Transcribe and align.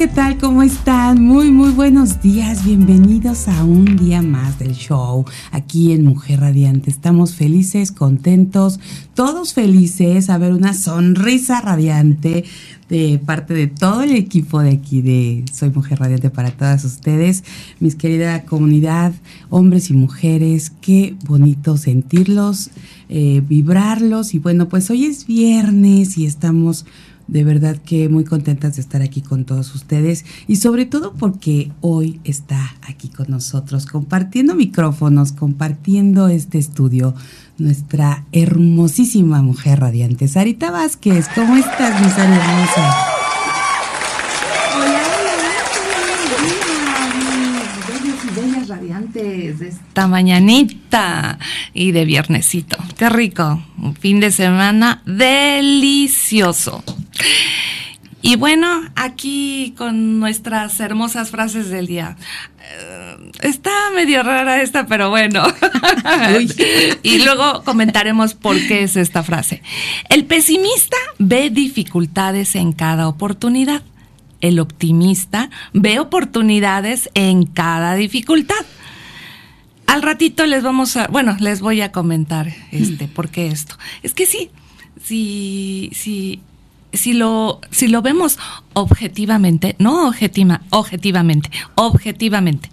¿Qué 0.00 0.08
tal? 0.08 0.38
¿Cómo 0.38 0.62
están? 0.62 1.22
Muy, 1.22 1.50
muy 1.50 1.72
buenos 1.72 2.22
días. 2.22 2.64
Bienvenidos 2.64 3.48
a 3.48 3.64
un 3.64 3.96
día 3.98 4.22
más 4.22 4.58
del 4.58 4.72
show 4.72 5.26
aquí 5.50 5.92
en 5.92 6.06
Mujer 6.06 6.40
Radiante. 6.40 6.88
Estamos 6.88 7.34
felices, 7.34 7.92
contentos, 7.92 8.80
todos 9.12 9.52
felices 9.52 10.30
a 10.30 10.38
ver 10.38 10.54
una 10.54 10.72
sonrisa 10.72 11.60
radiante 11.60 12.44
de 12.88 13.20
parte 13.24 13.52
de 13.52 13.66
todo 13.66 14.02
el 14.02 14.12
equipo 14.12 14.60
de 14.60 14.70
aquí 14.70 15.02
de 15.02 15.44
Soy 15.52 15.68
Mujer 15.68 15.98
Radiante 15.98 16.30
para 16.30 16.50
todas 16.50 16.82
ustedes, 16.86 17.44
mis 17.78 17.94
querida 17.94 18.44
comunidad, 18.44 19.12
hombres 19.50 19.90
y 19.90 19.92
mujeres. 19.92 20.72
Qué 20.80 21.14
bonito 21.26 21.76
sentirlos, 21.76 22.70
eh, 23.10 23.42
vibrarlos. 23.46 24.32
Y 24.32 24.38
bueno, 24.38 24.66
pues 24.68 24.88
hoy 24.88 25.04
es 25.04 25.26
viernes 25.26 26.16
y 26.16 26.24
estamos 26.24 26.86
de 27.30 27.44
verdad 27.44 27.76
que 27.76 28.08
muy 28.08 28.24
contentas 28.24 28.74
de 28.74 28.82
estar 28.82 29.02
aquí 29.02 29.22
con 29.22 29.44
todos 29.44 29.74
ustedes 29.74 30.24
y 30.48 30.56
sobre 30.56 30.84
todo 30.84 31.14
porque 31.14 31.70
hoy 31.80 32.20
está 32.24 32.74
aquí 32.82 33.08
con 33.08 33.30
nosotros 33.30 33.86
compartiendo 33.86 34.56
micrófonos, 34.56 35.32
compartiendo 35.32 36.28
este 36.28 36.58
estudio, 36.58 37.14
nuestra 37.56 38.24
hermosísima 38.32 39.42
mujer 39.42 39.78
radiante, 39.78 40.26
Sarita 40.26 40.72
Vázquez. 40.72 41.28
¿Cómo 41.34 41.56
estás, 41.56 42.00
mi 42.00 42.10
Sara 42.10 42.36
hermosa? 42.36 43.20
radiantes 48.68 49.58
de 49.58 49.68
esta 49.68 50.06
mañanita 50.06 51.38
y 51.74 51.90
de 51.90 52.04
viernesito. 52.04 52.76
Qué 52.96 53.08
rico. 53.08 53.60
Un 53.78 53.96
fin 53.96 54.20
de 54.20 54.30
semana 54.30 55.02
delicioso. 55.04 56.84
Y 58.22 58.36
bueno, 58.36 58.82
aquí 58.96 59.74
con 59.78 60.20
nuestras 60.20 60.78
hermosas 60.80 61.30
frases 61.30 61.70
del 61.70 61.86
día. 61.86 62.16
Eh, 62.60 63.30
está 63.42 63.70
medio 63.94 64.22
rara 64.22 64.60
esta, 64.60 64.86
pero 64.86 65.08
bueno. 65.08 65.42
y 67.02 67.24
luego 67.24 67.62
comentaremos 67.64 68.34
por 68.34 68.56
qué 68.66 68.82
es 68.82 68.96
esta 68.96 69.22
frase. 69.22 69.62
El 70.10 70.26
pesimista 70.26 70.98
ve 71.18 71.48
dificultades 71.48 72.56
en 72.56 72.72
cada 72.72 73.08
oportunidad. 73.08 73.82
El 74.42 74.58
optimista 74.58 75.48
ve 75.72 75.98
oportunidades 75.98 77.08
en 77.14 77.46
cada 77.46 77.94
dificultad. 77.94 78.66
Al 79.86 80.02
ratito 80.02 80.46
les 80.46 80.62
vamos 80.62 80.96
a, 80.96 81.06
bueno, 81.08 81.36
les 81.40 81.60
voy 81.60 81.80
a 81.80 81.90
comentar 81.90 82.52
este, 82.70 83.08
por 83.08 83.30
qué 83.30 83.48
esto. 83.48 83.76
Es 84.02 84.14
que 84.14 84.26
sí, 84.26 84.50
sí, 85.02 85.90
sí 85.94 86.40
si 86.92 87.12
lo, 87.12 87.60
si 87.70 87.88
lo 87.88 88.02
vemos 88.02 88.38
objetivamente, 88.72 89.76
no 89.78 90.08
objetiva, 90.08 90.62
objetivamente, 90.70 91.50
objetivamente, 91.74 92.70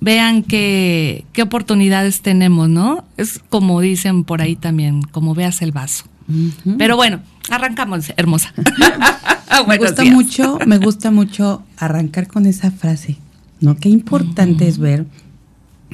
vean 0.00 0.42
qué, 0.42 1.24
qué 1.32 1.42
oportunidades 1.42 2.20
tenemos, 2.22 2.68
¿no? 2.68 3.04
Es 3.16 3.40
como 3.48 3.80
dicen 3.80 4.24
por 4.24 4.42
ahí 4.42 4.56
también, 4.56 5.02
como 5.02 5.34
veas 5.34 5.62
el 5.62 5.72
vaso. 5.72 6.04
Pero 6.78 6.96
bueno, 6.96 7.20
arrancamos, 7.50 8.12
hermosa. 8.16 8.54
me 9.68 9.78
gusta 9.78 10.04
mucho, 10.04 10.58
me 10.66 10.78
gusta 10.78 11.10
mucho 11.10 11.62
arrancar 11.76 12.26
con 12.26 12.46
esa 12.46 12.70
frase, 12.70 13.18
¿no? 13.60 13.76
Qué 13.76 13.88
importante 13.88 14.66
es 14.68 14.78
ver 14.78 15.06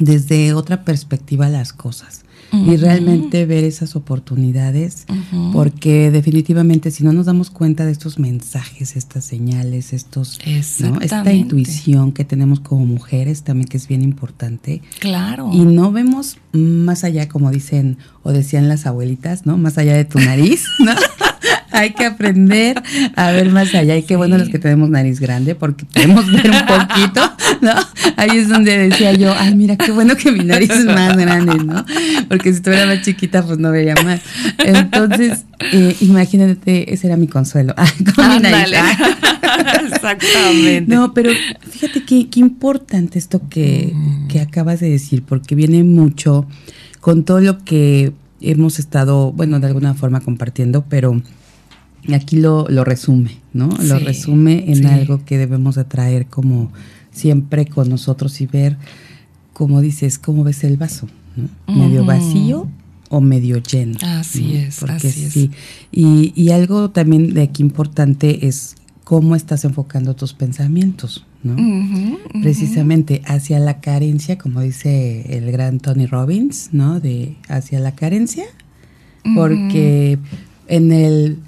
desde 0.00 0.52
otra 0.54 0.84
perspectiva 0.84 1.48
las 1.48 1.72
cosas 1.72 2.24
y 2.52 2.76
realmente 2.76 3.46
ver 3.46 3.64
esas 3.64 3.94
oportunidades, 3.94 5.06
porque 5.52 6.10
definitivamente 6.10 6.90
si 6.90 7.04
no 7.04 7.12
nos 7.12 7.26
damos 7.26 7.50
cuenta 7.50 7.86
de 7.86 7.92
estos 7.92 8.18
mensajes, 8.18 8.96
estas 8.96 9.24
señales, 9.24 9.92
estos, 9.92 10.40
esta 10.44 11.32
intuición 11.32 12.12
que 12.12 12.24
tenemos 12.24 12.60
como 12.60 12.86
mujeres 12.86 13.42
también 13.44 13.68
que 13.68 13.76
es 13.76 13.86
bien 13.86 14.02
importante. 14.02 14.82
Claro. 14.98 15.50
Y 15.52 15.60
no 15.60 15.92
vemos 15.92 16.38
más 16.52 17.04
allá, 17.04 17.28
como 17.28 17.50
dicen 17.50 17.98
o 18.22 18.32
decían 18.32 18.68
las 18.68 18.86
abuelitas, 18.86 19.46
¿no? 19.46 19.56
Más 19.56 19.78
allá 19.78 19.94
de 19.94 20.04
tu 20.04 20.18
nariz, 20.18 20.64
¿no? 20.80 20.92
hay 21.70 21.92
que 21.92 22.04
aprender 22.04 22.82
a 23.16 23.30
ver 23.32 23.50
más 23.50 23.74
allá. 23.74 23.96
Y 23.96 24.02
qué 24.02 24.16
bueno 24.16 24.38
los 24.38 24.48
que 24.48 24.58
tenemos 24.58 24.88
nariz 24.90 25.20
grande 25.20 25.54
porque 25.54 25.84
podemos 25.84 26.30
ver 26.30 26.50
un 26.50 26.66
poquito, 26.66 27.32
¿no? 27.60 27.72
Ahí 28.16 28.38
es 28.38 28.48
donde 28.48 28.76
decía 28.76 29.12
yo, 29.12 29.34
ay, 29.36 29.54
mira, 29.54 29.76
qué 29.76 29.92
bueno 29.92 30.16
que 30.16 30.32
mi 30.32 30.44
nariz 30.44 30.70
es 30.70 30.84
más 30.84 31.16
grande, 31.16 31.64
¿no? 31.64 31.84
Porque 32.28 32.50
si 32.50 32.56
estuviera 32.56 32.86
más 32.86 33.02
chiquita, 33.02 33.42
pues 33.42 33.58
no 33.58 33.70
veía 33.70 33.94
más. 34.04 34.20
Entonces, 34.58 35.44
eh, 35.72 35.96
imagínate, 36.00 36.92
ese 36.92 37.06
era 37.06 37.16
mi 37.16 37.28
consuelo. 37.28 37.74
con 38.14 38.28
mi 38.28 38.40
nariz. 38.40 38.76
Exactamente. 39.92 40.84
No, 40.86 41.12
pero 41.14 41.32
fíjate 41.68 42.04
qué, 42.04 42.28
qué 42.28 42.40
importante 42.40 43.18
esto 43.18 43.40
que, 43.48 43.94
que 44.28 44.40
acabas 44.40 44.80
de 44.80 44.90
decir, 44.90 45.22
porque 45.22 45.54
viene 45.54 45.82
mucho 45.84 46.46
con 47.00 47.24
todo 47.24 47.40
lo 47.40 47.64
que 47.64 48.12
hemos 48.40 48.78
estado, 48.78 49.32
bueno, 49.32 49.60
de 49.60 49.66
alguna 49.66 49.94
forma 49.94 50.20
compartiendo, 50.20 50.84
pero 50.88 51.20
aquí 52.14 52.36
lo, 52.36 52.66
lo 52.68 52.84
resume, 52.84 53.38
¿no? 53.52 53.68
lo 53.82 53.98
resume 53.98 54.72
en 54.72 54.86
algo 54.86 55.24
que 55.24 55.38
debemos 55.38 55.74
de 55.74 55.84
traer 55.84 56.26
como 56.26 56.72
siempre 57.12 57.66
con 57.66 57.88
nosotros 57.88 58.40
y 58.40 58.46
ver, 58.46 58.78
como 59.52 59.80
dices, 59.80 60.18
cómo 60.18 60.44
ves 60.44 60.64
el 60.64 60.76
vaso, 60.76 61.08
¿no? 61.36 61.74
Medio 61.74 62.04
vacío 62.04 62.68
o 63.10 63.20
medio 63.20 63.58
lleno. 63.58 63.98
Así 64.02 64.56
es, 64.56 64.78
Porque 64.80 65.08
así 65.08 65.30
sí. 65.30 65.50
Y, 65.92 66.32
y 66.34 66.50
algo 66.50 66.90
también 66.90 67.34
de 67.34 67.42
aquí 67.42 67.62
importante 67.62 68.46
es 68.46 68.76
cómo 69.04 69.34
estás 69.34 69.64
enfocando 69.64 70.14
tus 70.14 70.32
pensamientos, 70.32 71.26
¿no? 71.42 72.18
Precisamente 72.42 73.22
hacia 73.26 73.58
la 73.58 73.80
carencia, 73.80 74.38
como 74.38 74.60
dice 74.60 75.36
el 75.36 75.50
gran 75.50 75.80
Tony 75.80 76.06
Robbins, 76.06 76.70
¿no? 76.72 77.00
De 77.00 77.36
hacia 77.48 77.80
la 77.80 77.94
carencia, 77.94 78.44
porque 79.34 80.18
en 80.68 80.92
el 80.92 81.38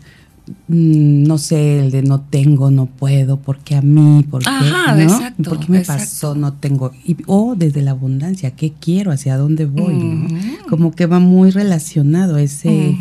mm, 0.68 1.24
no 1.24 1.38
sé, 1.38 1.80
el 1.80 1.90
de 1.90 2.02
no 2.02 2.20
tengo, 2.20 2.70
no 2.70 2.86
puedo, 2.86 3.38
porque 3.38 3.76
a 3.76 3.82
mí, 3.82 4.24
porque 4.30 4.48
¿no? 4.96 5.20
¿Por 5.44 5.60
qué 5.60 5.66
me 5.72 5.80
pasó? 5.80 6.34
No 6.34 6.54
tengo. 6.54 6.92
o 7.26 7.54
desde 7.56 7.82
la 7.82 7.90
abundancia, 7.92 8.52
¿qué 8.52 8.72
quiero? 8.72 9.12
¿Hacia 9.12 9.36
dónde 9.36 9.66
voy? 9.66 9.94
¿no? 9.94 10.28
Como 10.68 10.92
que 10.92 11.06
va 11.06 11.18
muy 11.18 11.50
relacionado 11.50 12.38
ese, 12.38 12.96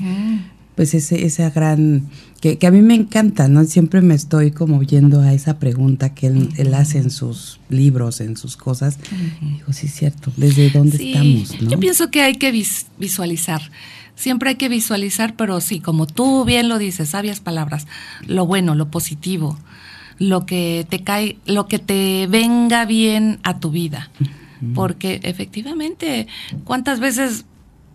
pues 0.82 0.96
ese, 0.96 1.28
esa 1.28 1.52
gran 1.52 2.10
que, 2.42 2.58
a 2.66 2.72
mí 2.72 2.82
me 2.82 2.96
encanta, 2.96 3.48
¿no? 3.48 3.64
Siempre 3.66 4.02
me 4.02 4.16
estoy 4.16 4.50
como 4.50 4.82
yendo 4.82 5.22
a 5.22 5.32
esa 5.32 5.60
pregunta 5.60 6.16
que 6.16 6.26
él, 6.26 6.74
hace 6.74 6.98
en 6.98 7.12
sus 7.12 7.60
libros, 7.70 8.20
en 8.20 8.36
sus 8.36 8.58
cosas. 8.58 8.98
Digo, 9.42 9.74
sí, 9.74 9.86
es 9.86 9.94
cierto, 9.94 10.34
¿desde 10.38 10.72
dónde 10.72 10.98
estamos? 10.98 11.56
Yo 11.70 11.80
pienso 11.80 12.10
que 12.10 12.24
hay 12.24 12.34
que 12.34 12.52
visualizar. 12.98 13.62
Siempre 14.16 14.50
hay 14.50 14.56
que 14.56 14.70
visualizar, 14.70 15.36
pero 15.36 15.62
sí, 15.62 15.82
como 15.82 16.08
tú 16.08 16.46
bien 16.46 16.68
lo 16.68 16.80
dices, 16.80 17.10
sabias 17.10 17.42
palabras, 17.42 17.86
lo 18.26 18.48
bueno, 18.48 18.74
lo 18.74 18.90
positivo, 18.90 19.60
lo 20.18 20.48
que 20.48 20.88
te 20.90 21.04
cae, 21.04 21.38
lo 21.46 21.68
que 21.68 21.78
te 21.78 22.26
venga 22.26 22.86
bien 22.86 23.38
a 23.44 23.60
tu 23.60 23.70
vida. 23.70 24.10
porque 24.74 25.20
efectivamente, 25.22 26.26
¿cuántas 26.64 27.00
veces 27.00 27.46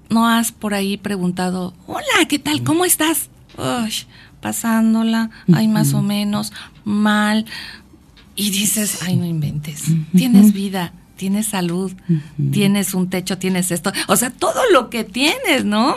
no 0.08 0.29
has 0.29 0.53
por 0.53 0.75
ahí 0.75 0.97
preguntado, 0.97 1.75
hola, 1.87 2.26
¿qué 2.29 2.38
tal? 2.38 2.62
¿Cómo 2.62 2.85
estás? 2.85 3.29
Uy, 3.58 3.93
pasándola, 4.41 5.31
hay 5.53 5.69
más 5.69 5.94
o 5.94 6.03
menos, 6.03 6.53
mal. 6.85 7.47
Y 8.35 8.50
dices, 8.50 8.99
ay, 9.03 9.17
no 9.17 9.25
inventes, 9.25 9.85
tienes 10.14 10.53
vida, 10.53 10.93
tienes 11.17 11.47
salud, 11.47 11.93
tienes 12.53 12.94
un 12.94 13.08
techo, 13.08 13.38
tienes 13.38 13.70
esto, 13.70 13.91
o 14.06 14.17
sea, 14.17 14.31
todo 14.31 14.61
lo 14.73 14.91
que 14.91 15.05
tienes, 15.05 15.64
¿no? 15.64 15.97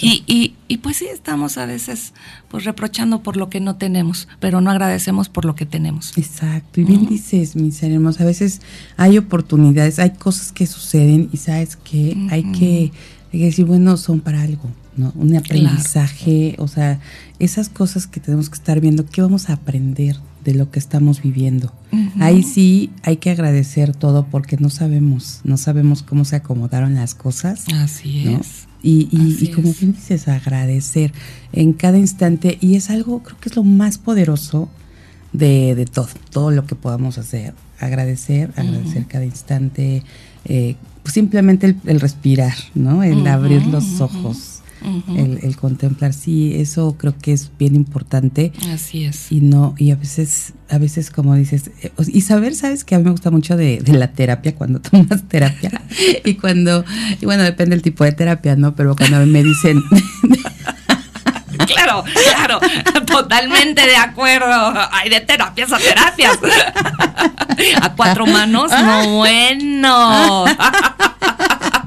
Y, 0.00 0.24
y, 0.26 0.54
y, 0.66 0.78
pues 0.78 0.96
sí, 0.96 1.06
estamos 1.06 1.56
a 1.56 1.66
veces 1.66 2.12
pues 2.48 2.64
reprochando 2.64 3.22
por 3.22 3.36
lo 3.36 3.48
que 3.48 3.60
no 3.60 3.76
tenemos, 3.76 4.28
pero 4.40 4.60
no 4.60 4.70
agradecemos 4.70 5.28
por 5.28 5.44
lo 5.44 5.54
que 5.54 5.66
tenemos. 5.66 6.16
Exacto, 6.18 6.80
y 6.80 6.84
bien 6.84 7.06
dices, 7.06 7.54
mis 7.54 7.82
hermanos, 7.82 8.20
a 8.20 8.24
veces 8.24 8.60
hay 8.96 9.18
oportunidades, 9.18 9.98
hay 9.98 10.10
cosas 10.10 10.52
que 10.52 10.66
suceden 10.66 11.28
y 11.32 11.36
sabes 11.36 11.76
que 11.76 12.16
hay 12.30 12.42
que, 12.52 12.92
hay 13.32 13.40
que 13.40 13.44
decir, 13.46 13.64
bueno, 13.64 13.96
son 13.96 14.20
para 14.20 14.42
algo. 14.42 14.70
¿no? 14.98 15.12
Un 15.14 15.36
aprendizaje, 15.36 16.56
o 16.58 16.66
sea, 16.68 17.00
esas 17.38 17.68
cosas 17.68 18.06
que 18.06 18.20
tenemos 18.20 18.50
que 18.50 18.56
estar 18.56 18.80
viendo, 18.80 19.06
¿qué 19.06 19.22
vamos 19.22 19.48
a 19.48 19.54
aprender 19.54 20.16
de 20.44 20.54
lo 20.54 20.70
que 20.70 20.78
estamos 20.78 21.22
viviendo? 21.22 21.72
Ahí 22.18 22.42
sí 22.42 22.90
hay 23.02 23.18
que 23.18 23.30
agradecer 23.30 23.94
todo 23.94 24.26
porque 24.26 24.56
no 24.56 24.70
sabemos, 24.70 25.40
no 25.44 25.56
sabemos 25.56 26.02
cómo 26.02 26.24
se 26.24 26.36
acomodaron 26.36 26.96
las 26.96 27.14
cosas. 27.14 27.64
Así 27.72 28.28
es. 28.28 28.66
Y, 28.82 29.08
y, 29.10 29.48
como 29.52 29.72
bien 29.72 29.92
dices, 29.92 30.28
agradecer 30.28 31.12
en 31.52 31.72
cada 31.72 31.98
instante, 31.98 32.58
y 32.60 32.76
es 32.76 32.90
algo, 32.90 33.22
creo 33.22 33.38
que 33.40 33.48
es 33.48 33.56
lo 33.56 33.64
más 33.64 33.98
poderoso 33.98 34.68
de, 35.32 35.74
de 35.74 35.84
todo, 35.84 36.08
todo 36.30 36.50
lo 36.50 36.64
que 36.64 36.76
podamos 36.76 37.18
hacer. 37.18 37.54
Agradecer, 37.80 38.52
agradecer 38.56 39.06
cada 39.06 39.24
instante, 39.24 40.04
eh, 40.44 40.76
simplemente 41.08 41.74
el, 41.86 42.00
respirar, 42.00 42.54
¿no? 42.74 43.02
El 43.02 43.26
abrir 43.26 43.66
los 43.66 44.00
ojos 44.00 44.58
el, 44.82 45.56
contemplar, 45.56 46.12
sí, 46.12 46.54
eso 46.54 46.96
creo 46.98 47.16
que 47.16 47.32
es 47.32 47.50
bien 47.58 47.74
importante. 47.74 48.52
Así 48.72 49.04
es. 49.04 49.30
Y 49.32 49.40
no, 49.40 49.74
y 49.78 49.90
a 49.90 49.96
veces, 49.96 50.52
a 50.68 50.78
veces 50.78 51.10
como 51.10 51.34
dices, 51.34 51.70
eh, 51.82 51.90
y 52.06 52.20
saber, 52.22 52.54
sabes 52.54 52.84
que 52.84 52.94
a 52.94 52.98
mí 52.98 53.04
me 53.04 53.10
gusta 53.10 53.30
mucho 53.30 53.56
de, 53.56 53.82
la 53.86 54.12
terapia, 54.12 54.54
cuando 54.54 54.80
tomas 54.80 55.24
terapia, 55.28 55.82
y 56.24 56.34
cuando, 56.34 56.84
y 57.20 57.24
bueno, 57.24 57.42
depende 57.42 57.76
del 57.76 57.82
tipo 57.82 58.04
de 58.04 58.12
terapia, 58.12 58.56
¿no? 58.56 58.74
Pero 58.74 58.96
cuando 58.96 59.24
me 59.26 59.42
dicen... 59.42 59.82
claro, 61.88 62.04
claro, 62.60 62.60
totalmente 63.06 63.86
de 63.86 63.96
acuerdo. 63.96 64.74
Hay 64.92 65.08
de 65.08 65.20
terapias 65.20 65.72
a 65.72 65.78
terapias. 65.78 66.38
A 67.82 67.90
cuatro 67.94 68.24
manos, 68.26 68.70
no 68.70 69.08
bueno. 69.16 70.44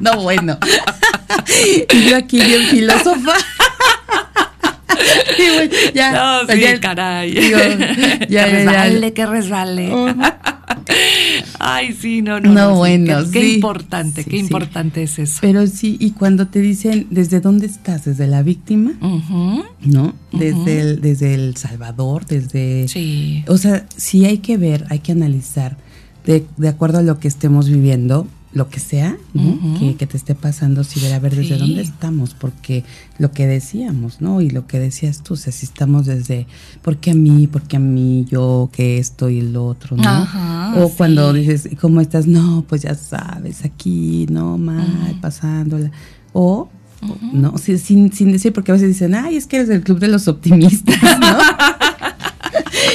No 0.01 0.17
bueno. 0.17 0.57
Y 1.93 2.09
yo 2.09 2.17
aquí 2.17 2.41
bien 2.41 2.67
filósofa. 2.67 3.35
ya, 5.93 6.11
no, 6.11 6.53
sí, 6.53 6.59
ya, 6.59 6.79
caray. 6.79 7.33
ya, 7.33 8.27
ya, 8.29 8.45
resbale, 8.45 9.13
que 9.13 9.25
resbale. 9.25 9.91
Ay, 11.59 11.93
sí, 11.93 12.21
no, 12.21 12.39
no. 12.39 12.51
No, 12.51 12.75
bueno, 12.75 13.23
qué, 13.25 13.39
qué 13.39 13.53
importante, 13.53 14.25
qué 14.25 14.37
importante 14.37 15.03
es 15.03 15.19
eso. 15.19 15.37
Pero 15.41 15.67
sí, 15.67 15.97
y 15.99 16.11
cuando 16.11 16.47
te 16.47 16.59
dicen, 16.59 17.07
¿desde 17.09 17.39
dónde 17.39 17.67
estás? 17.67 18.05
¿Desde 18.05 18.27
la 18.27 18.41
víctima? 18.43 18.93
¿No? 19.81 20.13
Desde, 20.31 20.81
el, 20.81 21.01
desde 21.01 21.33
El 21.33 21.57
Salvador, 21.57 22.25
desde... 22.25 22.87
Sí. 22.87 23.43
O 23.47 23.57
sea, 23.57 23.85
sí 23.95 24.25
hay 24.25 24.39
que 24.39 24.57
ver, 24.57 24.85
hay 24.89 24.99
que 24.99 25.11
analizar 25.11 25.77
de, 26.25 26.45
de 26.57 26.67
acuerdo 26.67 26.99
a 26.99 27.03
lo 27.03 27.19
que 27.19 27.27
estemos 27.27 27.69
viviendo, 27.69 28.27
lo 28.53 28.69
que 28.69 28.79
sea 28.79 29.17
que, 29.97 30.05
te 30.05 30.17
esté 30.17 30.35
pasando, 30.35 30.83
si 30.83 30.99
ver 30.99 31.13
a 31.13 31.19
ver 31.19 31.35
desde 31.35 31.57
dónde 31.57 31.81
estamos, 31.81 32.33
porque 32.33 32.83
lo 33.17 33.31
que 33.31 33.47
decíamos, 33.47 34.19
¿no? 34.19 34.41
Y 34.41 34.49
lo 34.49 34.67
que 34.67 34.79
decías 34.79 35.23
tú, 35.23 35.35
o 35.35 35.37
sea, 35.37 35.53
si 35.53 35.65
estamos 35.65 36.05
desde, 36.05 36.47
¿por 36.81 36.97
qué 36.97 37.11
a 37.11 37.13
mí? 37.13 37.47
¿Por 37.47 37.63
qué 37.63 37.77
a 37.77 37.79
mí? 37.79 38.25
Yo, 38.29 38.69
que 38.73 38.97
esto 38.97 39.29
y 39.29 39.41
lo 39.41 39.65
otro, 39.65 39.95
¿no? 39.95 40.83
o 40.83 40.89
cuando 40.89 41.31
dices, 41.33 41.69
¿cómo 41.79 42.01
estás? 42.01 42.27
No, 42.27 42.65
pues 42.67 42.81
ya 42.81 42.95
sabes, 42.95 43.63
aquí, 43.63 44.25
no, 44.29 44.57
mal, 44.57 45.17
pasándola. 45.21 45.91
O, 46.33 46.69
no, 47.33 47.57
sin, 47.57 48.11
sin 48.11 48.31
decir, 48.31 48.53
porque 48.53 48.71
a 48.71 48.75
veces 48.75 48.89
dicen, 48.89 49.15
ay, 49.15 49.37
es 49.37 49.47
que 49.47 49.57
eres 49.57 49.69
del 49.69 49.81
club 49.81 49.99
de 49.99 50.09
los 50.09 50.27
optimistas, 50.27 50.97
¿no? 51.19 51.37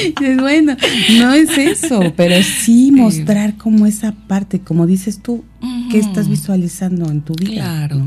bueno, 0.39 0.75
no 1.19 1.33
es 1.33 1.57
eso, 1.57 2.13
pero 2.15 2.35
sí 2.43 2.91
mostrar 2.91 3.57
como 3.57 3.85
esa 3.85 4.13
parte, 4.27 4.59
como 4.59 4.87
dices 4.87 5.19
tú, 5.21 5.43
que 5.91 5.99
estás 5.99 6.29
visualizando 6.29 7.09
en 7.09 7.21
tu 7.21 7.33
vida. 7.33 7.87
Claro. 7.87 8.03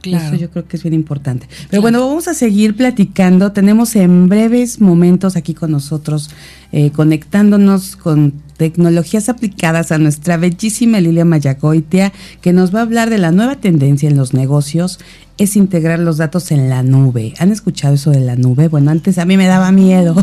Claro. 0.00 0.26
Eso 0.26 0.36
yo 0.36 0.50
creo 0.50 0.68
que 0.68 0.76
es 0.76 0.82
bien 0.84 0.94
importante. 0.94 1.48
Pero 1.70 1.82
bueno, 1.82 2.06
vamos 2.06 2.28
a 2.28 2.34
seguir 2.34 2.76
platicando. 2.76 3.50
Tenemos 3.50 3.96
en 3.96 4.28
breves 4.28 4.80
momentos 4.80 5.34
aquí 5.34 5.54
con 5.54 5.72
nosotros, 5.72 6.30
eh, 6.70 6.90
conectándonos 6.90 7.96
con 7.96 8.32
tecnologías 8.56 9.28
aplicadas 9.28 9.90
a 9.90 9.98
nuestra 9.98 10.36
bellísima 10.36 11.00
Lilia 11.00 11.24
Mayagoitia, 11.24 12.12
que 12.40 12.52
nos 12.52 12.72
va 12.72 12.80
a 12.80 12.82
hablar 12.82 13.10
de 13.10 13.18
la 13.18 13.32
nueva 13.32 13.56
tendencia 13.56 14.08
en 14.08 14.16
los 14.16 14.34
negocios 14.34 15.00
es 15.38 15.56
integrar 15.56 16.00
los 16.00 16.18
datos 16.18 16.50
en 16.50 16.68
la 16.68 16.82
nube. 16.82 17.34
¿Han 17.38 17.52
escuchado 17.52 17.94
eso 17.94 18.10
de 18.10 18.20
la 18.20 18.36
nube? 18.36 18.68
Bueno, 18.68 18.90
antes 18.90 19.18
a 19.18 19.24
mí 19.24 19.36
me 19.36 19.46
daba 19.46 19.72
miedo. 19.72 20.14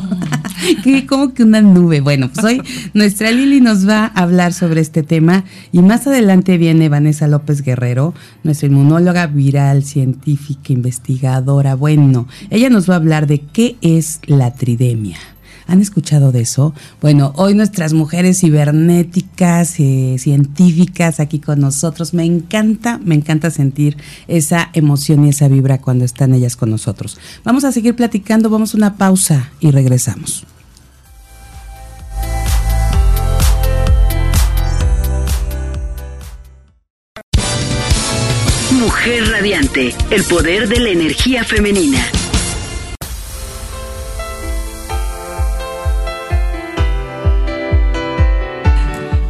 ¿Qué, 0.84 1.06
¿Cómo 1.06 1.34
que 1.34 1.44
una 1.44 1.62
nube? 1.62 2.02
Bueno, 2.02 2.30
pues 2.34 2.46
hoy 2.46 2.62
nuestra 2.94 3.32
Lili 3.32 3.62
nos 3.62 3.88
va 3.88 4.12
a 4.14 4.24
hablar 4.24 4.54
sobre 4.54 4.82
este 4.82 5.04
tema 5.04 5.46
y 5.72 5.82
más 5.82 6.06
adelante 6.08 6.58
viene 6.58 6.90
Vanessa 6.90 7.28
López 7.28 7.62
Guerrero, 7.62 8.14
nuestra 8.44 8.68
inmunóloga 8.68 9.28
viral, 9.28 9.84
científica, 9.84 10.74
investigadora. 10.74 11.76
Bueno, 11.76 12.28
ella 12.50 12.70
nos 12.70 12.90
va 12.90 12.96
a 12.96 12.98
hablar 12.98 13.28
de 13.28 13.40
qué 13.40 13.78
es 13.82 14.20
la 14.28 14.54
tridemia. 14.54 15.18
¿Han 15.68 15.82
escuchado 15.82 16.32
de 16.32 16.42
eso? 16.42 16.74
Bueno, 17.02 17.34
hoy 17.36 17.56
nuestras 17.56 17.94
mujeres 17.94 18.40
cibernéticas, 18.40 19.80
eh, 19.80 20.16
científicas 20.20 21.20
aquí 21.20 21.40
con 21.40 21.60
nosotros. 21.60 22.14
Me 22.14 22.24
encanta, 22.24 23.00
me 23.04 23.16
encanta 23.16 23.50
sentir 23.50 23.98
esa 24.28 24.70
emoción 24.74 25.26
y 25.26 25.30
esa 25.30 25.48
vibra 25.48 25.80
cuando 25.80 26.06
están 26.06 26.34
ellas 26.34 26.56
con 26.56 26.70
nosotros. 26.70 27.18
Vamos 27.44 27.64
a 27.64 27.72
seguir 27.72 27.96
platicando, 27.96 28.50
vamos 28.50 28.74
a 28.74 28.78
una 28.78 28.96
pausa 28.96 29.52
y 29.60 29.72
regresamos. 29.72 30.46
Mujer 38.72 39.32
Radiante, 39.32 39.96
el 40.12 40.24
poder 40.26 40.68
de 40.68 40.80
la 40.80 40.90
energía 40.90 41.44
femenina. 41.44 42.06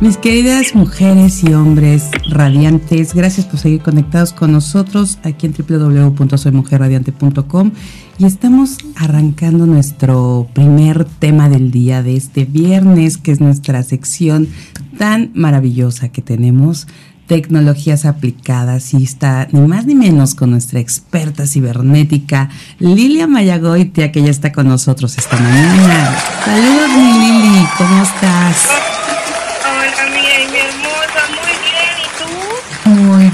Mis 0.01 0.17
queridas 0.17 0.75
mujeres 0.75 1.41
y 1.45 1.53
hombres 1.53 2.09
radiantes, 2.29 3.15
gracias 3.15 3.45
por 3.45 3.59
seguir 3.59 3.79
conectados 3.81 4.33
con 4.33 4.51
nosotros 4.51 5.19
aquí 5.23 5.47
en 5.47 5.55
www.soymujerradiante.com 5.57 7.71
y 8.17 8.25
estamos 8.25 8.79
arrancando 8.97 9.65
nuestro 9.65 10.49
primer 10.53 11.05
tema 11.05 11.47
del 11.47 11.71
día 11.71 12.03
de 12.03 12.17
este 12.17 12.43
viernes, 12.43 13.17
que 13.17 13.31
es 13.31 13.39
nuestra 13.39 13.83
sección 13.83 14.49
tan 14.97 15.31
maravillosa 15.33 16.09
que 16.09 16.21
tenemos, 16.21 16.87
tecnologías 17.27 18.03
aplicadas 18.05 18.93
y 18.93 19.01
está 19.01 19.47
ni 19.53 19.61
más 19.61 19.85
ni 19.85 19.95
menos 19.95 20.35
con 20.35 20.51
nuestra 20.51 20.81
experta 20.81 21.47
cibernética 21.47 22.49
Lilia 22.79 23.27
Mayagoitia 23.27 24.11
que 24.11 24.21
ya 24.21 24.29
está 24.29 24.51
con 24.51 24.67
nosotros 24.67 25.17
esta 25.17 25.39
mañana. 25.39 26.17
Saludos 26.43 26.89
mi 26.97 27.13
Lili, 27.13 27.65
¿cómo 27.77 28.03
estás? 28.03 28.67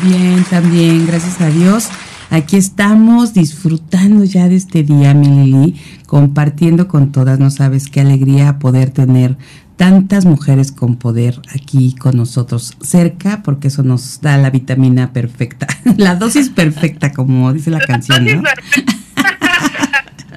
Bien, 0.03 0.43
también, 0.49 1.05
gracias 1.05 1.39
a 1.41 1.49
Dios. 1.49 1.89
Aquí 2.29 2.55
estamos 2.55 3.33
disfrutando 3.33 4.23
ya 4.23 4.47
de 4.47 4.55
este 4.55 4.83
día, 4.83 5.13
mi 5.13 5.75
compartiendo 6.05 6.87
con 6.87 7.11
todas. 7.11 7.39
No 7.39 7.49
sabes 7.51 7.87
qué 7.87 8.01
alegría 8.01 8.59
poder 8.59 8.91
tener 8.91 9.37
tantas 9.75 10.25
mujeres 10.25 10.71
con 10.71 10.95
poder 10.95 11.41
aquí 11.53 11.95
con 11.95 12.15
nosotros 12.15 12.77
cerca, 12.81 13.41
porque 13.43 13.67
eso 13.67 13.83
nos 13.83 14.21
da 14.21 14.37
la 14.37 14.49
vitamina 14.49 15.11
perfecta, 15.11 15.67
la 15.97 16.15
dosis 16.15 16.49
perfecta, 16.49 17.11
como 17.11 17.51
dice 17.51 17.71
la 17.71 17.79
canción, 17.79 18.25
¿no? 18.25 18.43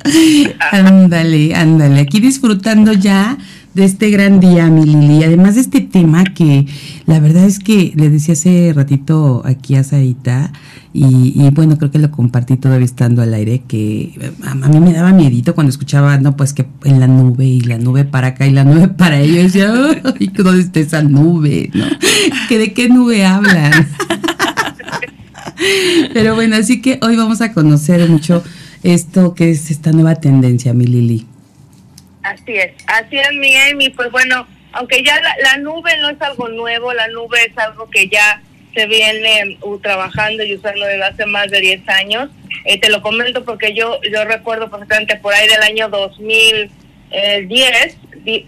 ándale, 0.73 1.55
ándale. 1.55 2.01
Aquí 2.01 2.21
disfrutando 2.21 2.93
ya 2.93 3.39
de 3.75 3.85
este 3.85 4.11
gran 4.11 4.41
día, 4.41 4.69
mi 4.69 4.85
Lili. 4.85 5.25
Además 5.25 5.57
de 5.57 5.63
este 5.63 5.81
tema 5.81 6.25
que 6.25 6.67
la 7.07 7.21
verdad 7.21 7.45
es 7.45 7.59
que 7.59 7.93
le 7.97 8.09
decía 8.09 8.35
hace 8.35 8.73
ratito 8.75 9.43
aquí 9.45 9.75
a 9.75 9.85
Sarita, 9.85 10.53
y, 10.97 11.51
bueno, 11.51 11.77
creo 11.77 11.91
que 11.91 11.99
lo 11.99 12.13
compartí 12.13 12.57
todavía 12.57 12.85
estando 12.85 13.21
al 13.21 13.35
aire, 13.35 13.63
que 13.67 14.33
a, 14.45 14.55
mí 14.55 14.79
me 14.79 14.93
daba 14.93 15.13
miedito 15.13 15.53
cuando 15.57 15.71
escuchaba, 15.71 16.19
no, 16.19 16.37
pues 16.37 16.53
que 16.53 16.67
en 16.85 17.01
la 17.01 17.09
nube 17.09 17.45
y 17.45 17.61
la 17.63 17.79
nube 17.79 18.05
para 18.05 18.29
acá 18.29 18.47
y 18.47 18.53
la 18.53 18.63
nube 18.63 18.87
para 18.87 19.19
ellos. 19.19 19.37
Y 19.37 19.43
decía, 19.43 19.73
ay, 20.05 20.31
¿dónde 20.33 20.63
está 20.63 20.79
esa 20.79 21.03
nube? 21.03 21.69
¿No? 21.75 21.87
¿Que 22.49 22.59
¿De 22.59 22.73
qué 22.73 22.89
nube 22.89 23.27
hablan? 23.27 23.89
Pero 26.13 26.37
bueno, 26.37 26.55
así 26.55 26.81
que 26.81 27.01
hoy 27.03 27.17
vamos 27.17 27.41
a 27.41 27.53
conocer 27.53 28.09
mucho 28.09 28.45
esto 28.85 29.35
que 29.35 29.51
es 29.51 29.73
esta 29.73 29.91
nueva 29.91 30.15
tendencia, 30.15 30.75
mi 30.75 30.87
Lili. 30.87 31.27
Así 32.25 32.57
es, 32.57 32.73
así 32.87 33.19
es 33.19 33.33
mi 33.35 33.55
Amy, 33.55 33.91
pues 33.91 34.11
bueno, 34.11 34.49
aunque 34.73 35.03
ya 35.03 35.21
la, 35.43 35.59
nube 35.59 35.91
no 36.01 36.09
es 36.09 36.19
algo 36.23 36.49
nuevo, 36.49 36.95
la 36.95 37.07
nube 37.09 37.37
es 37.47 37.59
algo 37.59 37.91
que 37.91 38.09
ya 38.09 38.41
se 38.75 38.87
viene 38.87 39.59
uh, 39.61 39.79
trabajando 39.79 40.43
y 40.43 40.55
usando 40.55 40.87
desde 40.87 41.05
hace 41.05 41.27
más 41.27 41.51
de 41.51 41.61
10 41.61 41.87
años. 41.91 42.31
Eh, 42.65 42.81
te 42.81 42.89
lo 42.89 43.03
comento 43.03 43.45
porque 43.45 43.75
yo 43.75 44.01
yo 44.11 44.25
recuerdo 44.25 44.71
perfectamente 44.71 45.17
por 45.17 45.35
ahí 45.35 45.47
del 45.49 45.63
año 45.63 45.91
2010, 45.91 47.99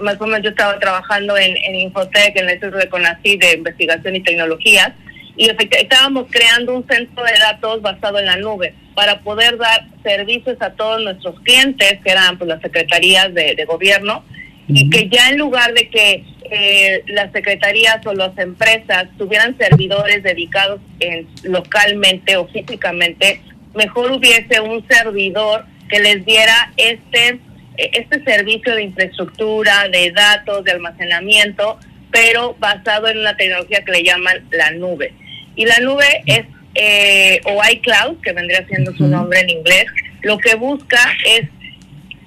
más 0.00 0.18
o 0.20 0.26
menos 0.26 0.42
yo 0.42 0.50
estaba 0.50 0.78
trabajando 0.78 1.36
en, 1.36 1.54
en 1.58 1.74
Infotec, 1.74 2.34
en 2.34 2.48
el 2.48 2.58
Centro 2.58 2.78
de 2.78 2.88
de 3.36 3.52
Investigación 3.52 4.16
y 4.16 4.22
Tecnologías, 4.22 4.92
y 5.36 5.50
estábamos 5.50 6.26
creando 6.30 6.74
un 6.74 6.86
centro 6.86 7.22
de 7.22 7.38
datos 7.38 7.82
basado 7.82 8.18
en 8.18 8.26
la 8.26 8.36
nube 8.36 8.74
para 8.94 9.20
poder 9.20 9.58
dar 9.58 9.86
servicios 10.02 10.56
a 10.60 10.70
todos 10.70 11.02
nuestros 11.02 11.38
clientes, 11.40 11.98
que 12.02 12.10
eran 12.10 12.38
pues, 12.38 12.48
las 12.48 12.62
secretarías 12.62 13.32
de, 13.34 13.64
gobierno, 13.66 14.24
y 14.68 14.88
que 14.88 15.08
ya 15.08 15.28
en 15.28 15.38
lugar 15.38 15.74
de 15.74 15.88
que 15.90 16.24
eh, 16.50 17.02
las 17.08 17.30
secretarías 17.32 18.04
o 18.06 18.14
las 18.14 18.36
empresas 18.38 19.06
tuvieran 19.18 19.56
servidores 19.58 20.22
dedicados 20.22 20.80
en, 21.00 21.28
localmente 21.42 22.36
o 22.36 22.48
físicamente, 22.48 23.42
mejor 23.74 24.12
hubiese 24.12 24.60
un 24.60 24.84
servidor 24.88 25.66
que 25.88 26.00
les 26.00 26.24
diera 26.24 26.72
este, 26.78 27.38
este 27.76 28.24
servicio 28.24 28.74
de 28.74 28.84
infraestructura, 28.84 29.88
de 29.90 30.10
datos, 30.12 30.64
de 30.64 30.72
almacenamiento, 30.72 31.78
pero 32.10 32.56
basado 32.58 33.08
en 33.08 33.18
una 33.18 33.36
tecnología 33.36 33.84
que 33.84 33.92
le 33.92 34.02
llaman 34.02 34.48
la 34.50 34.70
nube. 34.70 35.12
Y 35.56 35.64
la 35.64 35.80
nube 35.80 36.04
es, 36.26 36.44
eh, 36.74 37.40
o 37.44 37.60
iCloud, 37.72 38.20
que 38.20 38.32
vendría 38.32 38.64
siendo 38.66 38.94
su 38.94 39.08
nombre 39.08 39.40
en 39.40 39.50
inglés, 39.50 39.86
lo 40.22 40.38
que 40.38 40.54
busca 40.54 40.98
es, 41.26 41.48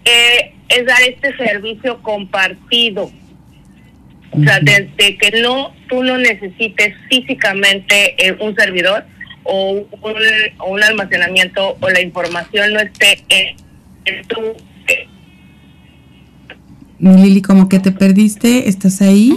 eh, 0.05 0.53
es 0.69 0.85
dar 0.85 1.01
este 1.07 1.35
servicio 1.37 2.01
compartido. 2.01 3.11
O 4.31 4.43
sea, 4.43 4.59
desde 4.59 5.17
que 5.17 5.41
no, 5.41 5.73
tú 5.87 6.03
no 6.03 6.17
necesites 6.17 6.95
físicamente 7.09 8.15
eh, 8.17 8.35
un 8.39 8.55
servidor 8.55 9.05
o 9.43 9.71
un, 9.71 10.13
un, 10.67 10.83
almacenamiento 10.83 11.77
o 11.79 11.89
la 11.89 12.01
información 12.01 12.73
no 12.73 12.79
esté 12.79 13.23
en, 13.29 14.27
tu... 14.27 14.39
Lili, 16.99 17.41
como 17.41 17.69
que 17.69 17.79
te 17.79 17.91
perdiste, 17.91 18.67
¿estás 18.67 19.01
ahí? 19.01 19.33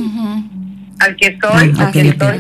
Aquí 0.99 1.27
estoy, 1.27 1.73
ah, 1.79 1.89
aquí 1.89 2.01
estoy. 2.01 2.39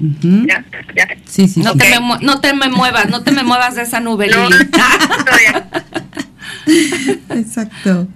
Ya, 0.00 0.64
ya. 0.94 1.08
Sí, 1.26 1.48
sí, 1.48 1.60
no, 1.60 1.76
te 1.76 1.88
me, 1.88 1.98
no 2.20 2.40
te 2.40 2.54
me 2.54 2.68
muevas, 2.68 3.08
no 3.08 3.24
te 3.24 3.32
me 3.32 3.42
muevas 3.42 3.74
de 3.74 3.82
esa 3.82 3.98
nube, 4.00 4.28
no, 4.28 4.48
Exacto. 7.30 8.06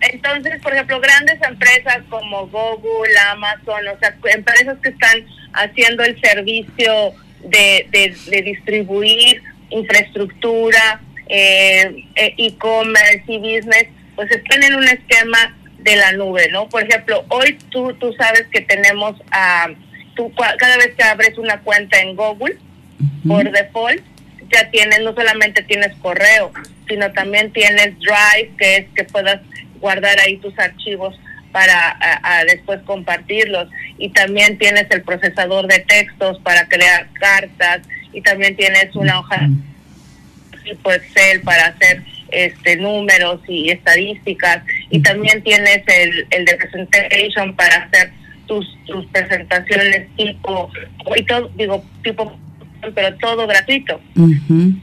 Entonces, 0.00 0.60
por 0.60 0.74
ejemplo, 0.74 1.00
grandes 1.00 1.40
empresas 1.42 2.02
como 2.10 2.46
Google, 2.48 3.18
Amazon, 3.30 3.88
o 3.88 3.98
sea, 3.98 4.14
empresas 4.34 4.76
que 4.82 4.90
están 4.90 5.24
haciendo 5.54 6.02
el 6.02 6.20
servicio 6.20 7.14
de, 7.44 7.88
de, 7.90 8.42
distribuir 8.42 9.42
infraestructura, 9.70 11.00
eh, 11.28 12.04
eh, 12.16 12.34
e-commerce 12.36 13.24
y 13.26 13.38
business, 13.38 13.86
pues 14.14 14.30
están 14.30 14.62
en 14.62 14.74
un 14.74 14.84
esquema 14.84 15.56
de 15.78 15.96
la 15.96 16.12
nube, 16.12 16.48
¿no? 16.50 16.68
Por 16.68 16.82
ejemplo, 16.82 17.24
hoy 17.28 17.58
tú, 17.70 17.94
tú 17.94 18.12
sabes 18.14 18.46
que 18.52 18.60
tenemos 18.62 19.20
a 19.30 19.68
tú 20.14 20.32
cada 20.34 20.76
vez 20.76 20.94
que 20.96 21.02
abres 21.02 21.38
una 21.38 21.60
cuenta 21.60 22.00
en 22.00 22.16
Google, 22.16 22.56
por 23.26 23.50
default, 23.50 24.02
ya 24.52 24.70
tienes, 24.70 25.00
no 25.00 25.14
solamente 25.14 25.62
tienes 25.62 25.92
correo, 26.00 26.52
sino 26.88 27.10
también 27.12 27.52
tienes 27.52 27.98
Drive, 27.98 28.52
que 28.58 28.76
es 28.76 28.86
que 28.94 29.04
puedas 29.04 29.40
guardar 29.80 30.18
ahí 30.20 30.36
tus 30.38 30.58
archivos 30.58 31.18
para 31.52 31.96
después 32.46 32.80
compartirlos. 32.82 33.68
Y 33.98 34.10
también 34.10 34.58
tienes 34.58 34.86
el 34.90 35.02
procesador 35.02 35.66
de 35.66 35.80
textos 35.80 36.38
para 36.40 36.66
crear 36.68 37.08
cartas 37.14 37.82
y 38.12 38.20
también 38.20 38.56
tienes 38.56 38.94
una 38.94 39.20
hoja 39.20 39.48
tipo 40.64 40.92
Excel 40.92 41.42
para 41.42 41.66
hacer 41.66 42.02
este 42.30 42.76
números 42.76 43.40
y 43.46 43.70
estadísticas. 43.70 44.62
Y 44.90 45.00
también 45.00 45.42
tienes 45.42 45.82
el, 45.86 46.26
el 46.30 46.44
de 46.44 46.56
presentation 46.56 47.54
para 47.54 47.76
hacer 47.84 48.10
tus, 48.46 48.66
tus 48.86 49.06
presentaciones 49.06 50.08
tipo, 50.16 50.70
y 51.16 51.22
todo, 51.24 51.50
digo, 51.56 51.84
tipo, 52.02 52.36
pero 52.94 53.16
todo 53.16 53.46
gratuito. 53.46 54.00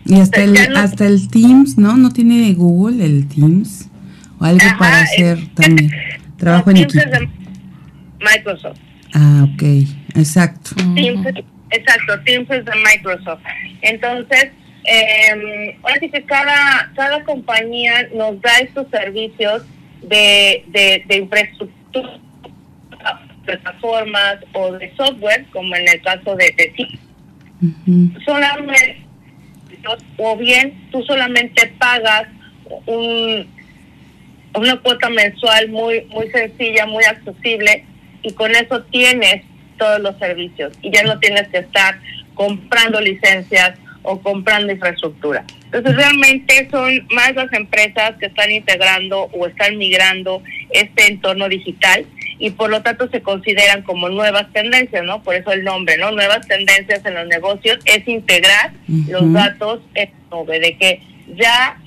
Y 0.06 0.20
hasta, 0.20 0.44
el, 0.44 0.58
hasta 0.75 1.06
el 1.06 1.27
Teams, 1.30 1.77
¿no? 1.77 1.96
¿No 1.98 2.12
tiene 2.12 2.53
Google 2.53 3.03
el 3.06 3.27
Teams? 3.27 3.89
O 4.39 4.46
algo 4.46 4.65
para 4.80 5.01
hacer 5.01 5.38
también. 5.56 5.91
Trabajo 6.38 6.72
en 6.72 6.77
equipo. 6.77 7.03
de 7.03 7.30
Microsoft. 8.20 8.77
Ah, 9.13 9.48
ok, 9.53 9.63
exacto. 10.15 10.75
Teams, 10.96 11.27
exacto, 11.70 12.20
Teams 12.25 12.50
es 12.50 12.65
de 12.65 12.72
Microsoft. 12.84 13.41
Entonces, 13.82 14.51
eh, 14.86 15.77
ahora 15.84 16.00
sí 16.00 16.10
que 16.10 16.24
cada, 16.24 16.91
cada 16.96 17.24
compañía 17.24 18.08
nos 18.15 18.41
da 18.41 18.58
estos 18.60 18.88
servicios 18.89 19.63
de, 20.01 20.65
de, 20.70 21.03
de 21.08 21.18
infraestructura 21.18 22.20
plataformas 23.45 24.38
o 24.53 24.74
de 24.74 24.93
software, 24.95 25.45
como 25.51 25.75
en 25.75 25.88
el 25.88 26.01
caso 26.01 26.36
de, 26.36 26.53
de 26.57 26.74
solamente 28.25 29.01
o 30.17 30.38
bien 30.38 30.89
tú 30.91 31.03
solamente 31.03 31.67
pagas 31.79 32.27
un, 32.86 33.48
una 34.55 34.77
cuota 34.77 35.10
mensual 35.10 35.69
muy 35.69 36.01
muy 36.10 36.29
sencilla, 36.29 36.86
muy 36.86 37.03
accesible 37.03 37.86
y 38.24 38.33
con 38.33 38.51
eso 38.51 38.83
tienes 38.83 39.43
todos 39.77 40.00
los 40.00 40.17
servicios 40.17 40.74
y 40.81 40.91
ya 40.91 41.03
no 41.03 41.19
tienes 41.19 41.48
que 41.50 41.60
estar 41.60 42.00
comprando 42.36 43.01
licencias 43.01 43.74
o 44.03 44.19
comprando 44.19 44.71
infraestructura. 44.71 45.43
Entonces 45.65 45.95
realmente 45.95 46.67
son 46.69 47.05
más 47.12 47.36
las 47.36 47.51
empresas 47.53 48.13
que 48.19 48.25
están 48.27 48.51
integrando 48.51 49.24
o 49.33 49.48
están 49.48 49.77
migrando 49.77 50.41
este 50.71 51.07
entorno 51.07 51.48
digital 51.48 52.05
y 52.41 52.50
por 52.50 52.71
lo 52.71 52.81
tanto 52.81 53.07
se 53.10 53.21
consideran 53.21 53.83
como 53.83 54.10
nuevas 54.10 54.51
tendencias, 54.51 55.03
¿no? 55.03 55.21
Por 55.21 55.36
eso 55.36 55.51
el 55.51 55.63
nombre, 55.63 55.95
¿no? 56.00 56.10
Nuevas 56.10 56.48
tendencias 56.48 57.05
en 57.05 57.13
los 57.13 57.27
negocios 57.27 57.77
es 57.86 58.05
integrar 58.07 58.71
los 59.07 59.31
datos 59.31 59.81
en 59.93 60.10
nube, 60.31 60.60
de 60.60 60.75
que 60.75 61.03
ya 61.36 61.77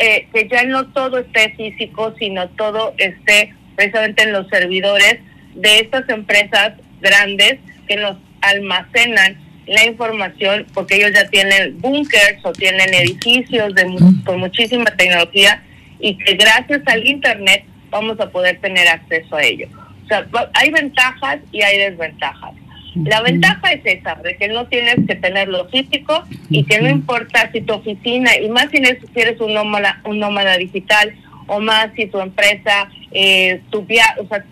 eh, 0.00 0.26
que 0.34 0.48
ya 0.48 0.64
no 0.64 0.88
todo 0.88 1.18
esté 1.18 1.54
físico, 1.56 2.16
sino 2.18 2.48
todo 2.50 2.94
esté 2.98 3.54
precisamente 3.76 4.24
en 4.24 4.32
los 4.32 4.48
servidores 4.48 5.20
de 5.54 5.78
estas 5.78 6.08
empresas 6.08 6.72
grandes 7.00 7.60
que 7.86 7.94
nos 7.94 8.16
almacenan 8.40 9.38
la 9.66 9.84
información 9.84 10.66
porque 10.74 10.96
ellos 10.96 11.12
ya 11.14 11.28
tienen 11.28 11.80
bunkers 11.80 12.44
o 12.44 12.50
tienen 12.50 12.92
edificios 12.92 13.72
de, 13.76 13.86
con 14.24 14.40
muchísima 14.40 14.90
tecnología 14.96 15.62
y 16.00 16.18
que 16.18 16.34
gracias 16.34 16.82
al 16.86 17.06
internet 17.06 17.64
vamos 17.90 18.18
a 18.18 18.30
poder 18.30 18.58
tener 18.60 18.88
acceso 18.88 19.36
a 19.36 19.44
ello 19.44 19.68
hay 20.54 20.70
ventajas 20.70 21.38
y 21.50 21.62
hay 21.62 21.78
desventajas. 21.78 22.54
La 22.94 23.22
ventaja 23.22 23.72
es 23.72 23.80
esa, 23.84 24.16
de 24.16 24.36
que 24.36 24.48
no 24.48 24.66
tienes 24.66 24.96
que 25.06 25.14
tenerlo 25.14 25.66
físico 25.70 26.24
y 26.50 26.64
que 26.64 26.80
no 26.80 26.90
importa 26.90 27.50
si 27.50 27.62
tu 27.62 27.72
oficina, 27.72 28.36
y 28.36 28.50
más 28.50 28.66
si 28.70 28.82
eres 29.14 29.40
un 29.40 29.54
nómada, 29.54 30.02
un 30.04 30.18
nómada 30.18 30.58
digital, 30.58 31.14
o 31.46 31.58
más 31.58 31.88
si 31.96 32.06
tu 32.06 32.20
empresa 32.20 32.88
eh, 33.10 33.60
tu 33.70 33.82
via 33.82 34.04
o 34.18 34.26
sea, 34.26 34.44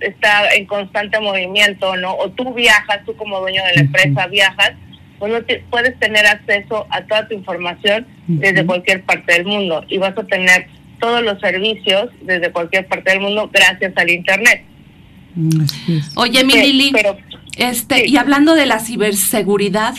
está 0.00 0.52
en 0.54 0.66
constante 0.66 1.20
movimiento, 1.20 1.96
¿no? 1.96 2.14
O 2.14 2.30
tú 2.30 2.54
viajas, 2.54 3.04
tú 3.04 3.14
como 3.16 3.40
dueño 3.40 3.62
de 3.64 3.74
la 3.74 3.80
empresa 3.82 4.26
viajas, 4.26 4.72
pues 5.18 5.32
no 5.32 5.38
puedes 5.68 5.98
tener 5.98 6.26
acceso 6.26 6.86
a 6.90 7.02
toda 7.02 7.28
tu 7.28 7.34
información 7.34 8.06
desde 8.26 8.64
cualquier 8.64 9.02
parte 9.02 9.34
del 9.34 9.44
mundo 9.44 9.84
y 9.88 9.98
vas 9.98 10.16
a 10.16 10.24
tener 10.24 10.66
todos 10.98 11.22
los 11.22 11.38
servicios 11.40 12.10
desde 12.22 12.50
cualquier 12.50 12.86
parte 12.86 13.10
del 13.10 13.20
mundo 13.20 13.50
gracias 13.52 13.92
al 13.96 14.10
Internet. 14.10 14.64
Oye, 16.16 16.44
mi 16.44 16.54
Lili, 16.54 16.92
este, 17.56 18.08
y 18.08 18.16
hablando 18.16 18.54
de 18.54 18.66
la 18.66 18.80
ciberseguridad. 18.80 19.94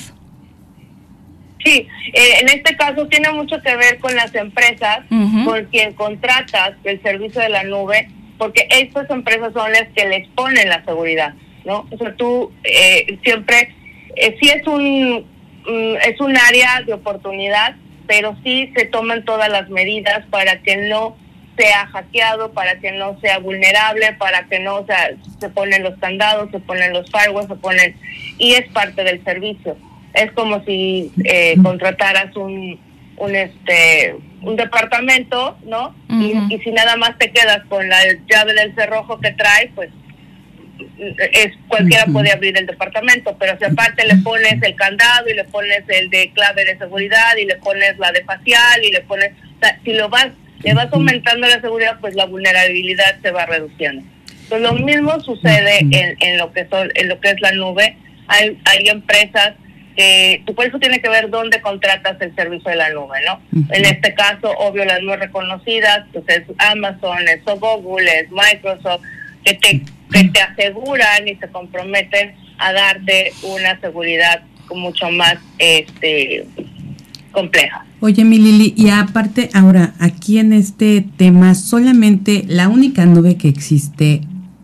Sí, 1.64 1.88
eh, 2.14 2.40
en 2.42 2.50
este 2.50 2.76
caso 2.76 3.08
tiene 3.08 3.32
mucho 3.32 3.62
que 3.62 3.76
ver 3.76 4.00
con 4.00 4.16
las 4.16 4.34
empresas 4.34 5.02
con 5.10 5.66
quien 5.66 5.94
contratas 5.94 6.74
el 6.84 7.02
servicio 7.04 7.42
de 7.42 7.50
la 7.50 7.64
nube, 7.64 8.10
porque 8.38 8.68
estas 8.72 9.10
empresas 9.12 9.54
son 9.54 9.72
las 9.72 9.88
que 9.96 10.08
les 10.08 10.28
ponen 10.30 10.70
la 10.70 10.84
seguridad, 10.84 11.36
¿no? 11.64 11.88
O 11.92 11.98
sea, 11.98 12.16
tú 12.16 12.52
eh, 12.64 13.20
siempre, 13.24 13.76
eh, 14.16 14.36
sí 14.42 14.50
es 14.50 14.66
un, 14.66 15.28
mm, 15.68 15.96
es 16.10 16.20
un 16.20 16.36
área 16.36 16.82
de 16.84 16.94
oportunidad, 16.94 17.76
pero 18.08 18.36
sí 18.44 18.74
se 18.76 18.86
toman 18.86 19.24
todas 19.24 19.50
las 19.50 19.70
medidas 19.70 20.26
para 20.32 20.62
que 20.64 20.78
no 20.78 21.16
sea 21.58 21.88
hackeado, 21.88 22.52
para 22.52 22.80
que 22.80 22.92
no 22.92 23.20
sea 23.20 23.40
vulnerable, 23.40 24.14
para 24.14 24.44
que 24.44 24.60
no, 24.60 24.78
o 24.78 24.86
sea, 24.86 25.12
se 25.40 25.50
ponen 25.50 25.84
los 25.84 25.98
candados, 26.00 26.50
se 26.52 26.60
ponen 26.60 26.94
los 26.94 27.10
firewalls, 27.12 27.50
se 27.50 27.56
ponen, 27.56 27.96
y 28.38 28.54
es 28.54 28.68
parte 28.70 29.04
del 29.04 29.24
servicio. 29.24 29.78
Es 30.14 30.32
como 30.34 30.64
si 30.66 31.12
eh, 31.24 31.56
contrataras 31.64 32.36
un, 32.36 32.80
un 33.18 33.36
este 33.36 34.16
un 34.42 34.56
departamento, 34.56 35.56
¿no? 35.66 35.96
y, 36.10 36.34
y 36.50 36.58
si 36.60 36.72
nada 36.72 36.96
más 36.96 37.16
te 37.20 37.32
quedas 37.32 37.64
con 37.70 37.88
la 37.88 38.00
llave 38.28 38.56
del 38.56 38.74
cerrojo 38.74 39.20
que 39.20 39.32
trae, 39.34 39.72
pues 39.76 39.90
es 41.34 41.54
cualquiera 41.68 42.06
puede 42.06 42.32
abrir 42.32 42.58
el 42.58 42.66
departamento, 42.66 43.36
pero 43.40 43.58
si 43.58 43.66
aparte 43.66 44.06
le 44.06 44.18
pones 44.18 44.62
el 44.62 44.76
candado 44.76 45.30
y 45.30 45.34
le 45.34 45.44
pones 45.46 45.84
el 45.88 46.10
de 46.10 46.32
clave 46.34 46.66
de 46.66 46.78
seguridad 46.78 47.36
y 47.38 47.46
le 47.46 47.56
pones 47.58 47.98
la 47.98 48.12
de 48.12 48.24
facial 48.24 48.84
y 48.84 48.92
le 48.92 49.02
pones, 49.02 49.32
o 49.32 49.60
sea, 49.60 49.80
si 49.84 49.94
lo 49.94 50.10
vas 50.10 50.30
le 50.64 50.74
vas 50.74 50.88
aumentando 50.92 51.48
la 51.48 51.62
seguridad, 51.62 51.98
pues 52.00 52.16
la 52.16 52.26
vulnerabilidad 52.26 53.20
se 53.22 53.32
va 53.32 53.46
reduciendo. 53.46 54.04
Pues 54.50 54.62
lo 54.62 54.74
mismo 54.74 55.20
sucede 55.22 55.80
en, 55.80 56.18
en 56.20 56.38
lo 56.38 56.52
que 56.52 56.68
son, 56.68 56.90
en 56.96 57.08
lo 57.08 57.20
que 57.20 57.30
es 57.32 57.42
la 57.42 57.52
nube. 57.54 57.96
Hay, 58.28 58.60
hay 58.66 58.88
empresas 58.90 59.54
que, 59.96 60.44
por 60.56 60.66
eso 60.66 60.80
tiene 60.80 61.02
que 61.02 61.10
ver 61.10 61.30
dónde 61.30 61.62
contratas 61.62 62.18
el 62.22 62.34
servicio 62.36 62.70
de 62.70 62.78
la 62.78 62.90
nube, 62.90 63.18
¿no? 63.26 63.42
En 63.74 63.86
este 63.86 64.14
caso, 64.14 64.52
obvio, 64.58 64.86
las 64.86 65.02
muy 65.02 65.16
reconocidas, 65.16 66.06
pues 66.14 66.24
es 66.28 66.44
Amazon, 66.58 67.28
es 67.28 67.42
Google, 67.46 68.10
es 68.20 68.30
Microsoft, 68.32 69.04
que 69.44 69.54
te, 69.56 69.82
que 70.12 70.24
te 70.26 70.42
aseguran 70.42 71.28
y 71.28 71.36
se 71.36 71.48
comprometen 71.48 72.36
a 72.58 72.74
darte 72.74 73.34
una 73.44 73.80
seguridad 73.80 74.42
mucho 74.74 75.10
más 75.12 75.36
este 75.58 76.46
compleja. 77.32 77.86
Oye, 78.00 78.24
mi 78.26 78.38
Lili, 78.38 78.74
y 78.76 78.90
aparte 78.90 79.50
ahora, 79.54 79.94
aquí 80.00 80.40
en 80.40 80.54
este 80.54 81.06
tema, 81.18 81.56
solamente 81.56 82.44
la 82.48 82.68
única 82.68 83.06
nube 83.06 83.38
que 83.38 83.48
existe, 83.48 84.22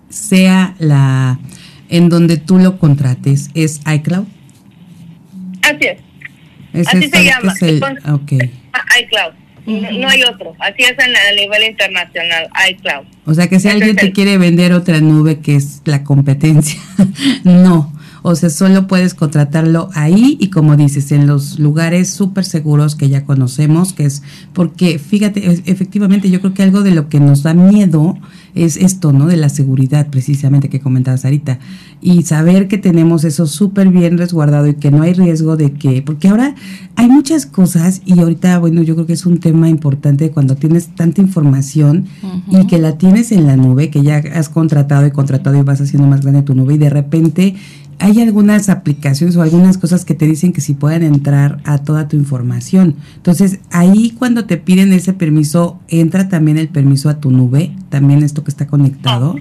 sea 0.10 0.76
la 0.80 1.40
en 1.90 2.10
donde 2.10 2.38
tú 2.38 2.58
lo 2.58 2.80
contrates, 2.80 3.50
es 3.54 3.82
iCloud. 3.86 4.26
Así 5.62 5.86
es. 5.86 6.88
Así 6.88 7.10
se 7.10 7.24
llama. 7.24 7.54
iCloud. 7.62 9.34
No, 9.66 10.08
hay 10.08 10.24
otro. 10.24 10.56
Así 10.60 10.84
es 10.84 10.96
a 10.98 11.34
nivel 11.36 11.64
internacional, 11.64 12.50
iCloud. 12.70 13.06
O 13.26 13.34
sea 13.34 13.48
que 13.48 13.60
si 13.60 13.68
alguien 13.68 13.96
te 13.96 14.14
quiere 14.14 14.38
vender 14.38 14.74
otra 14.74 15.02
nube 15.02 15.40
que 15.40 15.56
es 15.56 15.82
la 15.86 16.04
competencia, 16.04 16.80
no 17.44 17.97
o 18.22 18.36
sea, 18.36 18.50
solo 18.50 18.88
puedes 18.88 19.14
contratarlo 19.14 19.90
ahí 19.94 20.38
y 20.40 20.50
como 20.50 20.76
dices, 20.76 21.12
en 21.12 21.28
los 21.28 21.60
lugares 21.60 22.10
súper 22.10 22.46
seguros 22.46 22.96
que 22.96 23.10
ya 23.10 23.26
conocemos, 23.26 23.94
que 23.94 24.06
es 24.06 24.24
porque, 24.54 25.00
fíjate, 25.00 25.62
efectivamente 25.66 26.30
yo 26.30 26.40
creo 26.42 26.54
que 26.54 26.64
algo 26.64 26.84
de 26.84 26.92
lo 26.92 27.10
que 27.10 27.20
nos 27.20 27.44
da 27.44 27.54
miedo 27.54 28.18
es 28.56 28.78
esto, 28.78 29.14
¿no? 29.14 29.28
De 29.28 29.38
la 29.38 29.50
seguridad 29.50 30.08
precisamente 30.08 30.70
que 30.70 30.80
comentabas 30.80 31.26
ahorita. 31.26 31.60
Y 32.02 32.24
saber 32.24 32.68
que 32.68 32.78
tenemos 32.78 33.24
eso 33.24 33.48
súper 33.48 33.90
bien 33.90 34.18
resguardado 34.18 34.68
y 34.68 34.76
que 34.76 34.92
no 34.92 35.04
hay 35.04 35.14
riesgo 35.14 35.58
de 35.58 35.74
que, 35.74 36.02
porque 36.02 36.28
ahora 36.28 36.56
hay 36.96 37.08
muchas 37.08 37.46
cosas 37.46 38.02
y 38.06 38.20
ahorita, 38.20 38.58
bueno, 38.60 38.82
yo 38.84 38.96
creo 38.96 39.08
que 39.08 39.14
es 39.14 39.26
un 39.26 39.40
tema 39.40 39.70
importante 39.70 40.32
cuando 40.32 40.56
tienes 40.56 40.96
tanta 40.96 41.22
información 41.22 42.06
y 42.50 42.68
que 42.68 42.78
la 42.80 42.98
tienes 42.98 43.32
en 43.32 43.46
la 43.46 43.58
nube, 43.58 43.90
que 43.90 44.04
ya 44.04 44.18
has 44.34 44.50
contratado 44.50 45.06
y 45.06 45.12
contratado 45.12 45.58
y 45.58 45.62
vas 45.62 45.82
haciendo 45.82 46.08
más 46.08 46.22
grande 46.22 46.42
tu 46.44 46.56
nube 46.56 46.76
y 46.76 46.78
de 46.78 46.90
repente 46.90 47.56
hay 48.00 48.22
algunas 48.22 48.70
aplicaciones 48.70 49.36
o 49.36 49.42
algunas 49.42 49.78
cosas 49.78 50.06
que 50.06 50.14
te 50.14 50.26
dicen 50.26 50.54
que 50.54 50.62
si 50.62 50.74
pueden 50.74 51.04
entrar 51.04 51.58
a 51.66 51.80
toda 51.80 52.08
tu 52.08 52.16
información. 52.16 52.96
Entonces, 53.16 53.60
ahí 53.72 54.14
cuando 54.18 54.46
te 54.46 54.58
piden 54.58 54.94
ese 54.94 55.14
permiso, 55.14 55.80
entra 55.88 56.30
también 56.30 56.58
el 56.58 56.70
permiso 56.70 57.10
a 57.10 57.20
tu 57.20 57.32
nube, 57.32 57.72
también 57.90 58.24
esto 58.24 58.44
que 58.44 58.52
está 58.52 58.68
conectado. 58.68 59.36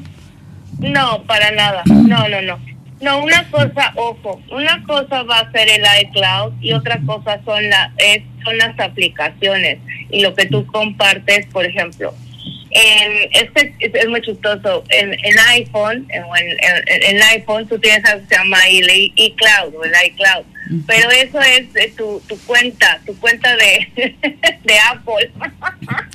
No, 0.79 1.23
para 1.25 1.51
nada. 1.53 1.83
No, 1.87 2.29
no, 2.29 2.43
no. 2.43 2.59
No, 2.99 3.23
una 3.23 3.45
cosa, 3.51 3.93
ojo, 3.97 4.41
una 4.51 4.83
cosa 4.85 5.23
va 5.25 5.41
a 5.41 5.53
ser 5.53 5.69
el 5.69 5.83
iCloud 6.07 6.55
y 6.63 6.73
otra 6.73 6.99
cosa 7.05 7.41
son, 7.45 7.69
la, 7.69 7.93
es, 7.99 8.23
son 8.43 8.57
las 8.57 8.79
aplicaciones 8.81 9.81
y 10.11 10.23
lo 10.23 10.35
que 10.35 10.47
tú 10.47 10.65
compartes, 10.65 11.45
por 11.53 11.67
ejemplo 11.67 12.15
en, 12.77 13.29
este 13.33 13.75
es, 13.79 14.09
muy 14.09 14.21
chistoso. 14.21 14.85
En, 14.91 15.13
en 15.13 15.39
iPhone, 15.49 16.07
en, 16.11 16.25
en, 17.03 17.23
iPhone 17.23 17.67
tú 17.67 17.79
tienes 17.79 18.05
algo 18.05 18.21
que 18.27 18.35
se 18.35 18.41
llama 18.41 18.59
iCloud 18.69 19.75
o 19.75 19.85
el 19.85 19.93
iCloud. 20.07 20.45
Pero 20.87 21.11
eso 21.11 21.41
es 21.41 21.97
tu, 21.97 22.21
tu 22.29 22.39
cuenta, 22.45 23.01
tu 23.07 23.19
cuenta 23.19 23.57
de, 23.57 23.89
de 24.65 24.79
Apple. 24.91 25.31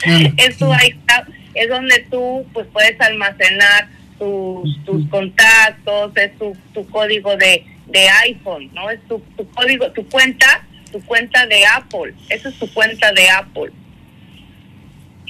Es 0.38 0.58
tu 0.58 0.72
iCloud, 0.72 1.34
es 1.54 1.70
donde 1.70 2.00
tú 2.10 2.46
pues 2.54 2.68
puedes 2.74 3.00
almacenar 3.02 3.88
tus, 4.20 4.84
tus 4.84 5.08
contactos, 5.10 6.12
es 6.16 6.38
tu, 6.38 6.56
tu 6.74 6.88
código 6.90 7.38
de, 7.38 7.66
de 7.88 8.10
iPhone, 8.10 8.70
¿no? 8.74 8.90
Es 8.90 9.00
tu, 9.08 9.20
tu 9.38 9.50
código, 9.52 9.92
tu 9.92 10.08
cuenta, 10.10 10.64
tu 10.92 11.04
cuenta 11.06 11.46
de 11.48 11.66
Apple. 11.66 12.14
Esa 12.30 12.50
es 12.50 12.60
tu 12.60 12.72
cuenta 12.74 13.12
de 13.14 13.30
Apple 13.30 13.72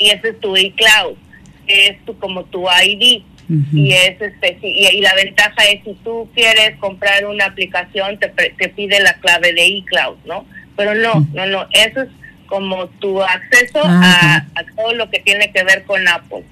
y 0.02 0.10
ese 0.10 0.30
es 0.30 0.40
tu 0.40 0.58
iCloud, 0.58 1.16
que 1.68 1.88
es 1.88 2.06
tu, 2.06 2.18
como 2.18 2.44
tu 2.46 2.66
ID. 2.68 3.24
Y 3.74 3.92
es 3.92 4.22
este 4.22 4.58
y, 4.62 5.02
la 5.02 5.14
ventaja 5.14 5.66
es 5.66 5.84
si 5.84 5.94
tú 6.06 6.30
quieres 6.34 6.78
comprar 6.78 7.26
una 7.26 7.48
aplicación 7.48 8.18
te, 8.18 8.30
te 8.30 8.70
pide 8.70 9.02
la 9.02 9.14
clave 9.16 9.52
de 9.52 9.68
iCloud, 9.68 10.20
¿no? 10.24 10.46
Pero 10.78 10.96
no, 10.96 11.28
no, 11.34 11.46
no, 11.48 11.68
eso 11.74 12.04
es 12.04 12.10
como 12.46 12.88
tu 12.88 13.22
acceso 13.22 13.82
a, 13.84 14.46
todo 14.78 14.94
lo 14.94 15.10
que 15.10 15.20
tiene 15.20 15.52
que 15.52 15.66
ver 15.66 15.84
con 15.84 16.08
Apple. 16.08 16.44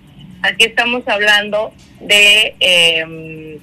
Aquí 0.41 0.65
estamos 0.65 1.07
hablando 1.07 1.73
de 2.01 2.55
eh, 2.59 3.59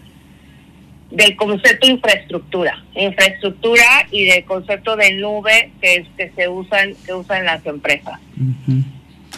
del 1.10 1.36
concepto 1.36 1.86
de 1.86 1.92
infraestructura, 1.92 2.84
infraestructura 2.94 4.06
y 4.10 4.24
del 4.26 4.44
concepto 4.44 4.96
de 4.96 5.12
nube 5.14 5.72
que, 5.80 6.06
que 6.16 6.32
se 6.34 6.48
usan 6.48 6.94
que 7.04 7.12
usan 7.12 7.44
las 7.44 7.64
empresas. 7.66 8.18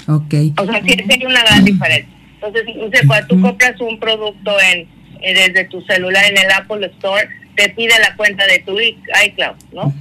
Ok. 0.09 0.35
O 0.59 0.67
sea, 0.67 0.83
sí, 0.83 0.97
hay 1.09 1.25
una 1.25 1.43
gran 1.43 1.65
diferencia. 1.65 2.13
Entonces, 2.35 3.07
cuando 3.07 3.27
tú 3.29 3.41
compras 3.41 3.81
un 3.81 3.99
producto 3.99 4.53
en 4.61 4.89
eh, 5.21 5.35
desde 5.35 5.65
tu 5.65 5.81
celular 5.83 6.25
en 6.27 6.39
el 6.39 6.51
Apple 6.53 6.87
Store, 6.87 7.29
te 7.57 7.71
pide 7.71 7.93
la 8.01 8.15
cuenta 8.17 8.45
de 8.47 8.61
tu 8.61 8.79
iCloud, 8.79 9.57
¿no? 9.73 9.93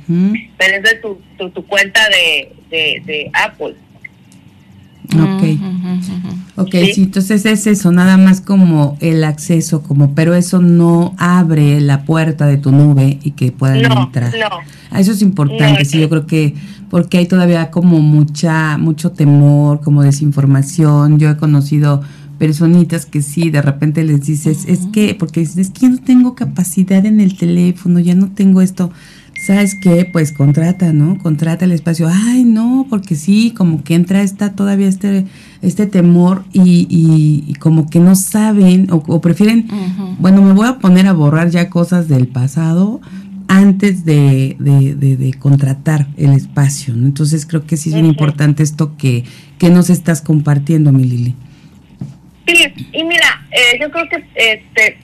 Pero 0.57 0.77
es 0.77 0.83
de 0.83 0.95
tu, 1.01 1.49
tu, 1.49 1.65
cuenta 1.65 2.01
de, 2.09 2.53
de, 2.69 3.31
Apple. 3.33 3.75
Ok. 5.13 5.43
Ok, 6.57 6.71
¿Sí? 6.93 7.03
entonces 7.03 7.45
es 7.45 7.65
eso, 7.65 7.91
nada 7.91 8.17
más 8.17 8.41
como 8.41 8.97
el 8.99 9.23
acceso, 9.23 9.81
como, 9.81 10.13
pero 10.13 10.35
eso 10.35 10.59
no 10.59 11.15
abre 11.17 11.81
la 11.81 12.03
puerta 12.03 12.45
de 12.45 12.57
tu 12.57 12.71
nube 12.71 13.17
y 13.23 13.31
que 13.31 13.51
puedan 13.51 13.91
entrar. 13.91 14.33
No. 14.37 14.59
Ah, 14.91 14.99
eso 14.99 15.11
es 15.11 15.21
importante, 15.21 15.85
sí, 15.85 15.99
yo 15.99 16.09
creo 16.09 16.27
que 16.27 16.53
porque 16.89 17.17
hay 17.17 17.27
todavía 17.27 17.71
como 17.71 17.99
mucha, 17.99 18.77
mucho 18.77 19.11
temor, 19.11 19.81
como 19.81 20.03
desinformación. 20.03 21.19
Yo 21.19 21.29
he 21.29 21.37
conocido 21.37 22.01
personitas 22.37 23.05
que 23.05 23.21
sí, 23.21 23.49
de 23.49 23.61
repente 23.61 24.03
les 24.03 24.25
dices, 24.25 24.65
es 24.67 24.87
que, 24.93 25.15
porque 25.15 25.41
dices, 25.41 25.57
es 25.57 25.69
que 25.71 25.89
no 25.89 25.97
tengo 25.97 26.35
capacidad 26.35 27.05
en 27.05 27.19
el 27.19 27.37
teléfono, 27.37 27.99
ya 27.99 28.15
no 28.15 28.29
tengo 28.29 28.61
esto. 28.61 28.91
¿Sabes 29.45 29.75
qué? 29.79 30.09
Pues 30.11 30.31
contrata, 30.31 30.93
¿no? 30.93 31.19
Contrata 31.19 31.65
el 31.65 31.71
espacio. 31.71 32.09
Ay, 32.11 32.43
no, 32.43 32.87
porque 32.89 33.15
sí, 33.15 33.53
como 33.55 33.83
que 33.83 33.93
entra 33.93 34.23
esta 34.23 34.53
todavía 34.53 34.87
este, 34.87 35.27
este 35.61 35.85
temor 35.85 36.43
y, 36.53 36.87
y, 36.89 37.53
como 37.55 37.87
que 37.87 37.99
no 37.99 38.15
saben 38.15 38.87
o, 38.89 39.21
prefieren, 39.21 39.67
bueno, 40.19 40.41
me 40.41 40.53
voy 40.53 40.67
a 40.67 40.79
poner 40.79 41.05
a 41.05 41.13
borrar 41.13 41.51
ya 41.51 41.69
cosas 41.69 42.07
del 42.07 42.27
pasado 42.27 42.99
antes 43.47 44.05
de, 44.05 44.55
de, 44.59 45.33
contratar 45.39 46.07
el 46.17 46.33
espacio. 46.33 46.93
¿no? 46.93 47.07
Entonces 47.07 47.45
creo 47.45 47.65
que 47.65 47.77
sí 47.77 47.89
es 47.89 47.95
muy 47.95 48.09
importante 48.09 48.63
esto 48.63 48.97
que, 48.97 49.23
que 49.57 49.69
nos 49.69 49.89
estás 49.89 50.21
compartiendo, 50.21 50.91
mi 50.91 51.03
Lili. 51.03 51.35
Sí, 52.47 52.73
y 52.93 53.03
mira, 53.03 53.45
eh, 53.51 53.77
yo 53.79 53.91
creo 53.91 54.07
que 54.09 54.23
este 54.35 54.97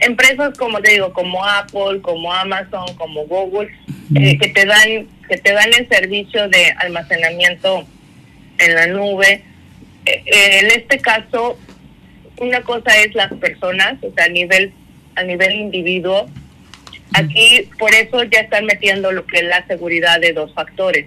empresas 0.00 0.56
como 0.58 0.80
te 0.80 0.92
digo, 0.92 1.12
como 1.12 1.44
Apple, 1.44 2.00
como 2.02 2.32
Amazon, 2.32 2.94
como 2.96 3.24
Google, 3.26 3.70
eh, 4.14 4.38
que 4.38 4.48
te 4.48 4.66
dan 4.66 5.08
que 5.28 5.38
te 5.38 5.52
dan 5.52 5.70
el 5.78 5.88
servicio 5.88 6.48
de 6.48 6.72
almacenamiento 6.78 7.86
en 8.58 8.74
la 8.74 8.86
nube. 8.88 9.42
Eh, 10.04 10.22
en 10.60 10.66
este 10.66 10.98
caso, 10.98 11.58
una 12.38 12.60
cosa 12.62 12.90
es 13.00 13.14
las 13.14 13.32
personas, 13.34 13.94
o 14.02 14.12
sea, 14.14 14.26
a 14.26 14.28
nivel 14.28 14.72
a 15.16 15.22
nivel 15.22 15.54
individuo, 15.54 16.28
Aquí 17.14 17.70
por 17.78 17.94
eso 17.94 18.22
ya 18.24 18.40
están 18.40 18.66
metiendo 18.66 19.12
lo 19.12 19.26
que 19.26 19.38
es 19.38 19.44
la 19.44 19.66
seguridad 19.66 20.20
de 20.20 20.32
dos 20.32 20.52
factores. 20.54 21.06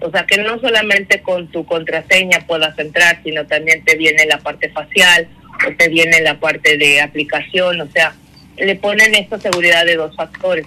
O 0.00 0.10
sea, 0.10 0.24
que 0.26 0.38
no 0.38 0.60
solamente 0.60 1.20
con 1.22 1.48
tu 1.48 1.66
contraseña 1.66 2.46
puedas 2.46 2.78
entrar, 2.78 3.20
sino 3.24 3.46
también 3.46 3.84
te 3.84 3.96
viene 3.96 4.26
la 4.26 4.38
parte 4.38 4.70
facial 4.70 5.28
pues 5.62 5.76
te 5.76 5.88
viene 5.88 6.20
la 6.20 6.38
parte 6.38 6.76
de 6.76 7.00
aplicación, 7.00 7.80
o 7.80 7.90
sea, 7.90 8.14
le 8.56 8.76
ponen 8.76 9.14
esta 9.14 9.38
seguridad 9.38 9.84
de 9.84 9.96
dos 9.96 10.14
factores. 10.16 10.66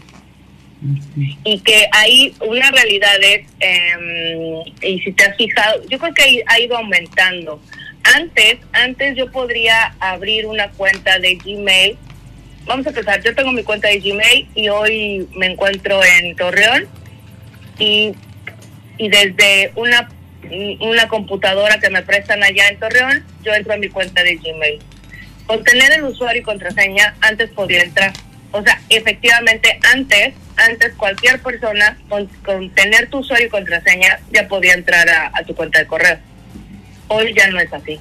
Y 1.44 1.60
que 1.60 1.88
ahí 1.92 2.34
una 2.42 2.72
realidad 2.72 3.16
es, 3.22 3.46
em, 3.60 4.64
y 4.82 5.00
si 5.02 5.12
te 5.12 5.26
has 5.26 5.38
fijado, 5.38 5.82
yo 5.88 6.00
creo 6.00 6.14
que 6.14 6.44
ha 6.48 6.60
ido 6.60 6.76
aumentando. 6.76 7.62
Antes, 8.16 8.58
antes 8.74 9.16
yo 9.16 9.32
podría 9.32 9.94
abrir 10.00 10.48
una 10.48 10.70
cuenta 10.72 11.20
de 11.20 11.36
Gmail. 11.36 11.98
Vamos 12.65 12.86
a 12.86 12.89
empezar, 12.89 13.21
yo 13.21 13.36
tengo 13.36 13.52
mi 13.52 13.63
cuenta 13.63 13.88
de 13.88 14.00
Gmail 14.00 14.47
y 14.56 14.69
hoy 14.69 15.28
me 15.36 15.47
encuentro 15.47 16.00
en 16.04 16.36
Torreón 16.36 16.88
y, 17.80 18.13
y 18.97 19.10
desde 19.10 19.71
una, 19.76 20.10
una 20.80 21.08
computadora 21.08 21.80
que 21.80 21.89
me 21.89 22.04
prestan 22.04 22.43
allá 22.43 22.69
en 22.69 22.80
Torreón, 22.80 23.26
yo 23.43 23.54
entro 23.54 23.74
a 23.74 23.78
mi 23.78 23.89
cuenta 23.89 24.24
de 24.24 24.36
Gmail. 24.36 24.80
Con 25.47 25.63
tener 25.63 25.91
el 25.91 26.04
usuario 26.04 26.41
y 26.41 26.43
contraseña, 26.43 27.15
antes 27.21 27.50
podía 27.50 27.82
entrar. 27.82 28.13
O 28.52 28.62
sea, 28.62 28.80
efectivamente, 28.89 29.80
antes, 29.91 30.34
antes 30.56 30.93
cualquier 30.95 31.41
persona 31.41 31.97
con, 32.10 32.28
con 32.45 32.69
tener 32.69 33.10
tu 33.10 33.19
usuario 33.19 33.47
y 33.47 33.50
contraseña 33.50 34.19
ya 34.32 34.47
podía 34.47 34.74
entrar 34.74 35.10
a, 35.10 35.32
a 35.34 35.43
tu 35.43 35.56
cuenta 35.56 35.80
de 35.80 35.88
correo. 35.88 36.19
Hoy 37.08 37.34
ya 37.34 37.47
no 37.47 37.60
es 37.60 37.74
así. 37.74 38.00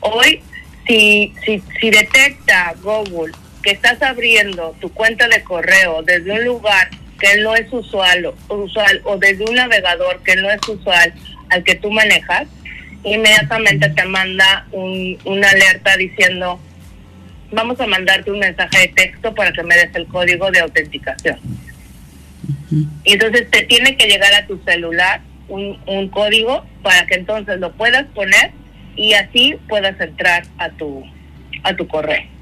Hoy, 0.00 0.42
si, 0.86 1.32
si, 1.44 1.62
si 1.80 1.90
detecta 1.90 2.74
Google 2.82 3.32
que 3.64 3.70
estás 3.70 4.00
abriendo 4.02 4.76
tu 4.80 4.92
cuenta 4.92 5.26
de 5.26 5.42
correo 5.42 6.02
desde 6.02 6.32
un 6.32 6.44
lugar 6.44 6.90
que 7.18 7.38
no 7.38 7.56
es 7.56 7.72
usual, 7.72 8.32
usual 8.48 9.00
o 9.04 9.16
desde 9.16 9.44
un 9.44 9.54
navegador 9.54 10.22
que 10.22 10.36
no 10.36 10.50
es 10.50 10.60
usual 10.68 11.14
al 11.48 11.64
que 11.64 11.74
tú 11.76 11.90
manejas, 11.90 12.46
inmediatamente 13.02 13.88
te 13.88 14.04
manda 14.04 14.66
un, 14.70 15.18
una 15.24 15.48
alerta 15.48 15.96
diciendo, 15.96 16.60
vamos 17.52 17.80
a 17.80 17.86
mandarte 17.86 18.30
un 18.30 18.40
mensaje 18.40 18.80
de 18.80 18.88
texto 18.88 19.34
para 19.34 19.50
que 19.52 19.62
me 19.62 19.74
des 19.74 19.94
el 19.94 20.06
código 20.08 20.50
de 20.50 20.60
autenticación. 20.60 21.38
Y 23.04 23.12
entonces 23.12 23.50
te 23.50 23.62
tiene 23.62 23.96
que 23.96 24.06
llegar 24.06 24.34
a 24.34 24.46
tu 24.46 24.62
celular 24.64 25.22
un, 25.48 25.78
un 25.86 26.08
código 26.08 26.66
para 26.82 27.06
que 27.06 27.14
entonces 27.14 27.58
lo 27.60 27.72
puedas 27.72 28.04
poner 28.14 28.52
y 28.96 29.14
así 29.14 29.56
puedas 29.68 29.98
entrar 30.00 30.44
a 30.58 30.68
tu 30.70 31.04
a 31.62 31.74
tu 31.74 31.86
correo. 31.88 32.33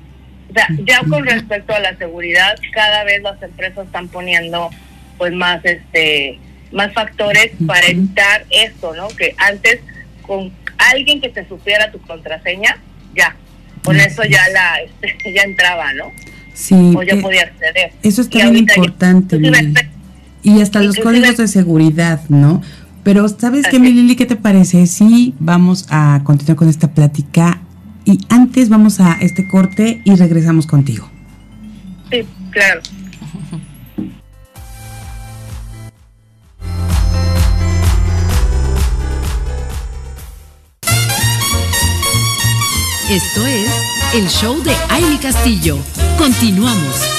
O 0.53 0.55
sea, 0.55 0.69
ya 0.85 1.01
con 1.09 1.25
respecto 1.25 1.75
a 1.75 1.81
la 1.81 1.97
seguridad, 1.97 2.59
cada 2.75 3.05
vez 3.05 3.23
las 3.23 3.43
empresas 3.43 3.87
están 3.87 4.09
poniendo 4.09 4.69
pues 5.17 5.33
más 5.33 5.65
este 5.65 6.39
más 6.73 6.93
factores 6.93 7.53
para 7.67 7.87
evitar 7.87 8.45
esto, 8.51 8.95
¿no? 8.95 9.09
Que 9.09 9.35
antes 9.39 9.81
con 10.27 10.53
alguien 10.77 11.21
que 11.21 11.31
te 11.31 11.47
supiera 11.49 11.91
tu 11.91 12.01
contraseña, 12.03 12.79
ya, 13.15 13.35
con 13.83 13.99
eso 13.99 14.25
ya 14.25 14.47
la 14.51 14.81
este, 15.03 15.33
ya 15.33 15.43
entraba, 15.43 15.93
¿no? 15.95 16.13
Sí. 16.53 16.93
O 16.95 17.03
ya 17.03 17.17
podía 17.17 17.43
acceder. 17.43 17.93
Eso 18.03 18.21
está 18.21 18.39
bien 18.51 18.59
importante. 18.59 19.41
y 20.43 20.61
hasta 20.61 20.83
los 20.83 20.97
códigos 20.97 21.39
de 21.39 21.49
seguridad, 21.49 22.21
¿no? 22.29 22.61
Pero 23.03 23.27
¿sabes 23.29 23.67
qué, 23.69 23.79
mi 23.79 23.91
Lili? 23.91 24.17
¿Qué 24.17 24.27
te 24.27 24.37
parece? 24.37 24.87
Sí, 24.87 25.35
vamos 25.39 25.87
a 25.89 26.21
continuar 26.25 26.57
con 26.57 26.69
esta 26.69 26.93
plática 26.93 27.62
y 28.05 28.19
antes 28.29 28.69
vamos 28.69 29.01
a 29.01 29.13
este 29.21 29.47
corte 29.47 30.01
y 30.05 30.15
regresamos 30.15 30.67
contigo. 30.67 31.09
Sí, 32.11 32.25
claro. 32.51 32.81
Esto 43.11 43.47
es 43.47 43.71
el 44.15 44.27
show 44.29 44.63
de 44.63 44.75
Aile 44.89 45.19
Castillo. 45.19 45.77
Continuamos. 46.17 47.13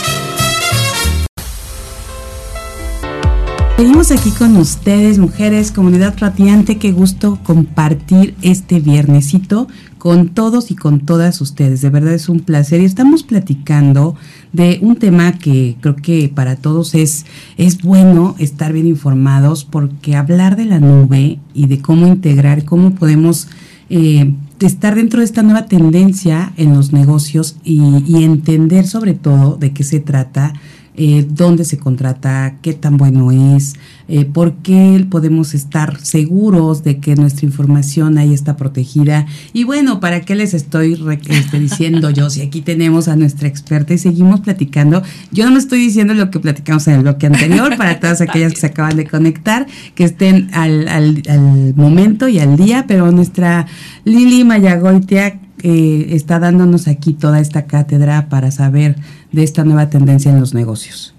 Seguimos 3.78 4.12
aquí 4.12 4.32
con 4.32 4.56
ustedes, 4.58 5.20
mujeres, 5.20 5.72
comunidad 5.72 6.16
radiante. 6.18 6.78
Qué 6.78 6.92
gusto 6.92 7.38
compartir 7.44 8.34
este 8.42 8.80
viernesito 8.80 9.68
con 10.04 10.28
todos 10.28 10.70
y 10.70 10.76
con 10.76 11.00
todas 11.00 11.40
ustedes. 11.40 11.80
De 11.80 11.90
verdad 11.90 12.14
es 12.14 12.28
un 12.28 12.42
placer. 12.42 12.82
Y 12.82 12.84
estamos 12.84 13.24
platicando 13.24 14.18
de 14.52 14.80
un 14.82 14.98
tema 14.98 15.40
que 15.40 15.78
creo 15.80 15.96
que 15.96 16.28
para 16.28 16.58
todos 16.58 16.94
es, 16.94 17.26
es 17.56 17.82
bueno 17.82 18.36
estar 18.38 18.74
bien 18.74 18.86
informados 18.86 19.64
porque 19.64 20.18
hablar 20.18 20.58
de 20.58 20.66
la 20.66 20.82
nube 20.82 21.40
y 21.54 21.68
de 21.68 21.80
cómo 21.80 22.06
integrar, 22.06 22.66
cómo 22.66 22.96
podemos 22.96 23.48
eh, 23.90 24.34
estar 24.60 24.96
dentro 24.96 25.20
de 25.20 25.26
esta 25.26 25.42
nueva 25.42 25.68
tendencia 25.68 26.52
en 26.58 26.74
los 26.74 26.92
negocios 26.92 27.56
y, 27.64 27.80
y 28.06 28.26
entender 28.26 28.86
sobre 28.88 29.14
todo 29.14 29.56
de 29.56 29.72
qué 29.72 29.86
se 29.86 30.02
trata 30.02 30.54
eh, 30.96 31.26
dónde 31.28 31.66
se 31.66 31.78
contrata, 31.78 32.58
qué 32.62 32.74
tan 32.74 32.98
bueno 32.98 33.32
es, 33.32 33.74
eh, 34.08 34.26
por 34.26 34.54
qué 34.58 35.06
podemos 35.10 35.54
estar 35.54 36.00
seguros 36.00 36.84
de 36.84 37.00
que 37.00 37.16
nuestra 37.16 37.46
información 37.46 38.18
ahí 38.18 38.34
está 38.34 38.58
protegida. 38.58 39.26
Y 39.54 39.64
bueno, 39.64 40.00
¿para 40.00 40.22
qué 40.22 40.36
les 40.36 40.54
estoy 40.54 41.00
este, 41.30 41.60
diciendo 41.60 42.10
yo? 42.12 42.30
Si 42.30 42.42
aquí 42.42 42.62
tenemos 42.62 43.08
a 43.08 43.16
nuestra 43.16 43.48
experta 43.48 43.94
y 43.94 43.98
seguimos 43.98 44.42
platicando. 44.42 45.02
Yo 45.32 45.46
no 45.46 45.52
me 45.52 45.60
estoy 45.60 45.80
diciendo 45.80 46.14
lo 46.14 46.30
que 46.30 46.40
platicamos 46.40 46.88
en 46.88 46.96
el 46.96 47.02
bloque 47.02 47.28
anterior, 47.28 47.76
para 47.78 48.00
todas 48.00 48.22
aquellas 48.22 48.54
que 48.54 48.60
se 48.60 48.68
acaban 48.68 48.96
de 48.96 49.08
conectar, 49.08 49.66
que 49.96 50.04
estén 50.04 50.50
al, 50.54 50.88
al, 50.88 51.24
al 51.28 51.74
momento 51.76 52.28
y 52.28 52.40
al 52.40 52.56
día, 52.56 52.86
pero 52.88 53.12
nuestra 53.12 53.66
Lili 54.06 54.44
Mayagoitia 54.44 55.40
eh, 55.66 56.08
está 56.10 56.40
dándonos 56.40 56.90
aquí 56.90 57.14
toda 57.14 57.40
esta 57.40 57.68
cátedra 57.68 58.28
para 58.28 58.52
saber 58.52 58.98
de 59.34 59.44
esta 59.44 59.66
nueva 59.66 59.90
tendencia 59.90 60.32
en 60.32 60.40
los 60.40 60.54
negocios. 60.54 61.14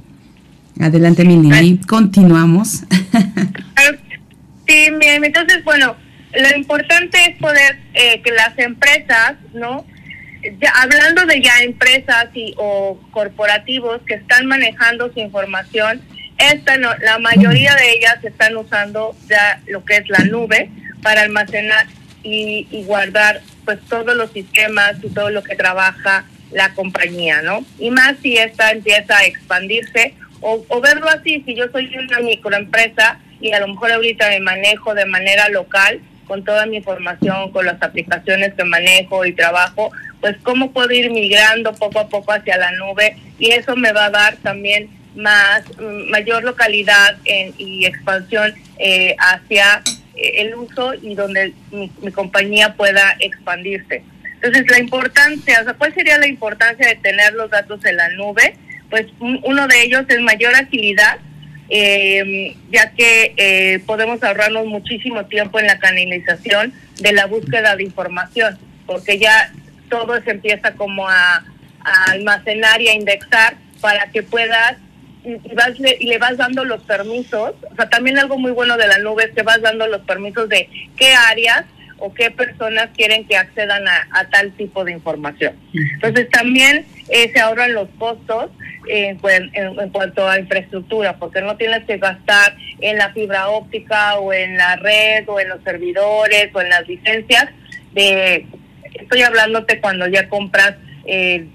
Adelante, 0.81 1.25
mi 1.25 1.37
Lili, 1.37 1.79
continuamos. 1.79 2.85
sí, 4.67 4.89
bien, 4.99 5.25
entonces, 5.25 5.63
bueno, 5.65 5.97
lo 6.33 6.57
importante 6.57 7.19
es 7.29 7.37
poder 7.39 7.79
eh, 7.93 8.23
que 8.23 8.31
las 8.33 8.59
empresas, 8.59 9.35
¿no? 9.53 9.85
Ya, 10.61 10.73
hablando 10.83 11.27
de 11.27 11.43
ya 11.43 11.63
empresas 11.63 12.27
y 12.35 12.55
o 12.57 13.01
corporativos 13.11 14.01
que 14.07 14.15
están 14.15 14.47
manejando 14.47 15.13
su 15.13 15.21
información, 15.21 16.01
esta 16.39 16.77
no, 16.77 16.91
la 16.99 17.19
mayoría 17.19 17.75
de 17.75 17.93
ellas 17.93 18.19
están 18.23 18.57
usando 18.57 19.17
ya 19.29 19.61
lo 19.67 19.85
que 19.85 19.97
es 19.97 20.09
la 20.09 20.25
nube 20.25 20.71
para 21.03 21.23
almacenar 21.23 21.87
y, 22.23 22.67
y 22.71 22.85
guardar 22.85 23.41
pues 23.65 23.81
todos 23.89 24.15
los 24.17 24.31
sistemas 24.33 24.97
y 25.03 25.09
todo 25.09 25.31
lo 25.31 25.43
que 25.43 25.57
trabaja 25.57 26.25
la 26.51 26.75
compañía, 26.75 27.43
¿no? 27.43 27.65
Y 27.79 27.91
más 27.91 28.17
si 28.23 28.37
esta 28.37 28.71
empieza 28.71 29.19
a 29.19 29.25
expandirse 29.25 30.15
o, 30.41 30.65
o 30.69 30.81
verlo 30.81 31.09
así, 31.09 31.43
si 31.47 31.55
yo 31.55 31.69
soy 31.71 31.91
una 31.97 32.21
microempresa 32.21 33.19
y 33.41 33.53
a 33.53 33.61
lo 33.61 33.69
mejor 33.69 33.93
ahorita 33.93 34.29
me 34.29 34.41
manejo 34.41 34.95
de 34.95 35.07
manera 35.07 35.49
local 35.49 36.01
con 36.27 36.45
toda 36.45 36.67
mi 36.67 36.77
información, 36.77 37.51
con 37.53 37.67
las 37.67 37.83
aplicaciones 37.83 38.55
que 38.55 38.65
manejo 38.65 39.25
y 39.25 39.33
trabajo, 39.33 39.91
pues 40.21 40.37
cómo 40.43 40.73
puedo 40.73 40.91
ir 40.93 41.11
migrando 41.11 41.75
poco 41.75 42.01
a 42.01 42.09
poco 42.09 42.33
hacia 42.33 42.57
la 42.57 42.73
nube 42.73 43.17
y 43.39 43.51
eso 43.51 43.77
me 43.77 43.93
va 43.93 44.07
a 44.07 44.11
dar 44.11 44.37
también 44.37 44.89
más 45.15 45.63
mayor 46.11 46.45
localidad 46.45 47.17
en, 47.25 47.55
y 47.59 47.85
expansión 47.85 48.55
eh, 48.79 49.15
hacia 49.19 49.83
eh, 50.17 50.33
el 50.37 50.55
uso 50.55 50.95
y 50.95 51.15
donde 51.15 51.53
mi, 51.71 51.91
mi, 52.01 52.11
compañía 52.11 52.75
pueda 52.75 53.17
expandirse. 53.21 54.03
Entonces, 54.45 54.71
la 54.71 54.79
importancia, 54.79 55.59
o 55.63 55.65
sea, 55.65 55.73
¿cuál 55.73 55.95
sería 55.95 56.19
la 56.19 56.29
importancia 56.29 56.87
de 56.87 56.97
tener 56.97 57.33
los 57.33 57.51
datos 57.51 57.83
en 57.87 57.97
la 57.97 58.11
nube? 58.11 58.55
Pues 58.91 59.07
un, 59.19 59.41
uno 59.43 59.67
de 59.67 59.83
ellos 59.83 60.05
es 60.07 60.21
mayor 60.21 60.55
agilidad, 60.55 61.17
eh, 61.71 62.55
ya 62.71 62.91
que 62.91 63.33
eh, 63.39 63.79
podemos 63.87 64.23
ahorrarnos 64.23 64.67
muchísimo 64.67 65.25
tiempo 65.25 65.59
en 65.59 65.67
la 65.67 65.79
canalización 65.79 66.75
de 67.01 67.13
la 67.13 67.25
búsqueda 67.25 67.75
de 67.75 67.85
información, 67.85 68.59
porque 68.85 69.19
ya 69.19 69.51
todo 69.89 70.21
se 70.23 70.33
empieza 70.33 70.75
como 70.75 71.09
a, 71.09 71.43
almacenar 72.13 72.83
y 72.83 72.89
a 72.89 72.95
indexar 72.95 73.57
para 73.81 74.11
que 74.11 74.23
puedas 74.23 74.77
y, 75.25 75.55
vas, 75.55 75.73
y 75.79 76.07
le 76.07 76.19
vas 76.19 76.37
dando 76.37 76.65
los 76.65 76.83
permisos, 76.83 77.53
o 77.71 77.77
sea, 77.77 77.89
también 77.89 78.19
algo 78.19 78.39
muy 78.39 78.53
bueno 78.53 78.77
de 78.77 78.89
la 78.89 78.99
nube 78.99 79.25
es 79.25 79.31
que 79.33 79.43
vas 79.43 79.63
dando 79.63 79.87
los 79.87 80.03
permisos 80.03 80.51
de 80.51 80.69
qué 80.97 81.15
áreas 81.15 81.65
o 81.99 82.13
qué 82.13 82.31
personas 82.31 82.91
quieren 82.97 83.27
que 83.27 83.37
accedan 83.37 83.85
a, 83.87 84.29
tal 84.31 84.53
tipo 84.53 84.85
de 84.85 84.93
información. 84.93 85.55
Entonces 85.73 86.29
también 86.31 86.85
eh, 87.09 87.31
se 87.33 87.41
ahorran 87.41 87.73
los 87.73 87.89
costos 87.99 88.51
en, 88.89 89.19
en, 89.23 89.81
en, 89.81 89.91
cuanto 89.91 90.29
a 90.29 90.39
infraestructura, 90.39 91.17
porque 91.17 91.41
no 91.41 91.57
tienes 91.57 91.85
que 91.85 91.99
gastar 91.99 92.57
en 92.81 92.99
la 92.99 93.13
fibra 93.13 93.49
óptica 93.49 94.17
o 94.19 94.33
en 94.33 94.57
la 94.57 94.77
red 94.77 95.29
o 95.29 95.41
en 95.41 95.49
los 95.49 95.63
servidores 95.63 96.51
o 96.53 96.61
en 96.61 96.69
las 96.69 96.87
licencias. 96.87 97.49
De, 97.93 98.47
estoy 98.95 99.23
hablándote 99.23 99.81
cuando 99.81 100.07
ya 100.09 100.29
compras 100.29 100.75
eh, 101.07 101.47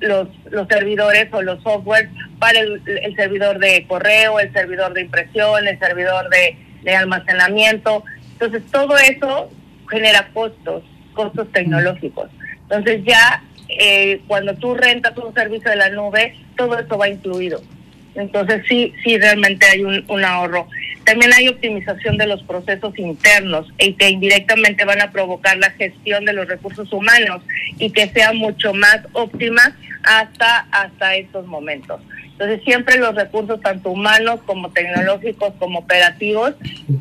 los, 0.00 0.28
los 0.50 0.68
servidores 0.68 1.28
o 1.32 1.42
los 1.42 1.62
softwares 1.62 2.10
para 2.38 2.60
el, 2.60 2.82
el, 2.86 3.16
servidor 3.16 3.58
de 3.58 3.86
correo, 3.86 4.38
el 4.38 4.52
servidor 4.52 4.92
de 4.92 5.02
impresión, 5.02 5.66
el 5.66 5.78
servidor 5.78 6.28
de 6.28 6.94
almacenamiento. 6.94 8.04
Entonces, 8.32 8.62
todo 8.72 8.96
eso 8.98 9.50
genera 9.92 10.28
costos, 10.32 10.82
costos 11.12 11.52
tecnológicos. 11.52 12.30
Entonces 12.62 13.02
ya 13.04 13.44
eh, 13.68 14.22
cuando 14.26 14.54
tú 14.54 14.74
rentas 14.74 15.16
un 15.18 15.32
servicio 15.34 15.70
de 15.70 15.76
la 15.76 15.90
nube, 15.90 16.34
todo 16.56 16.78
eso 16.78 16.98
va 16.98 17.08
incluido. 17.08 17.60
Entonces 18.14 18.62
sí, 18.68 18.92
sí 19.02 19.18
realmente 19.18 19.66
hay 19.66 19.82
un, 19.82 20.04
un 20.08 20.24
ahorro. 20.24 20.68
También 21.04 21.32
hay 21.32 21.48
optimización 21.48 22.16
de 22.16 22.26
los 22.26 22.42
procesos 22.44 22.96
internos 22.98 23.66
y 23.78 23.94
que 23.94 24.10
indirectamente 24.10 24.84
van 24.84 25.00
a 25.00 25.10
provocar 25.10 25.56
la 25.58 25.70
gestión 25.70 26.24
de 26.24 26.32
los 26.32 26.46
recursos 26.46 26.92
humanos 26.92 27.42
y 27.78 27.90
que 27.90 28.08
sea 28.08 28.32
mucho 28.32 28.72
más 28.74 29.00
óptima 29.12 29.76
hasta, 30.04 30.66
hasta 30.70 31.16
estos 31.16 31.46
momentos. 31.46 32.00
Entonces 32.32 32.62
siempre 32.64 32.98
los 32.98 33.14
recursos, 33.14 33.60
tanto 33.60 33.90
humanos 33.90 34.40
como 34.46 34.70
tecnológicos 34.70 35.54
como 35.58 35.80
operativos, 35.80 36.54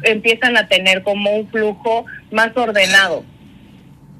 empiezan 0.03 0.57
a 0.57 0.67
tener 0.67 1.03
como 1.03 1.31
un 1.31 1.47
flujo 1.49 2.05
más 2.31 2.55
ordenado. 2.55 3.23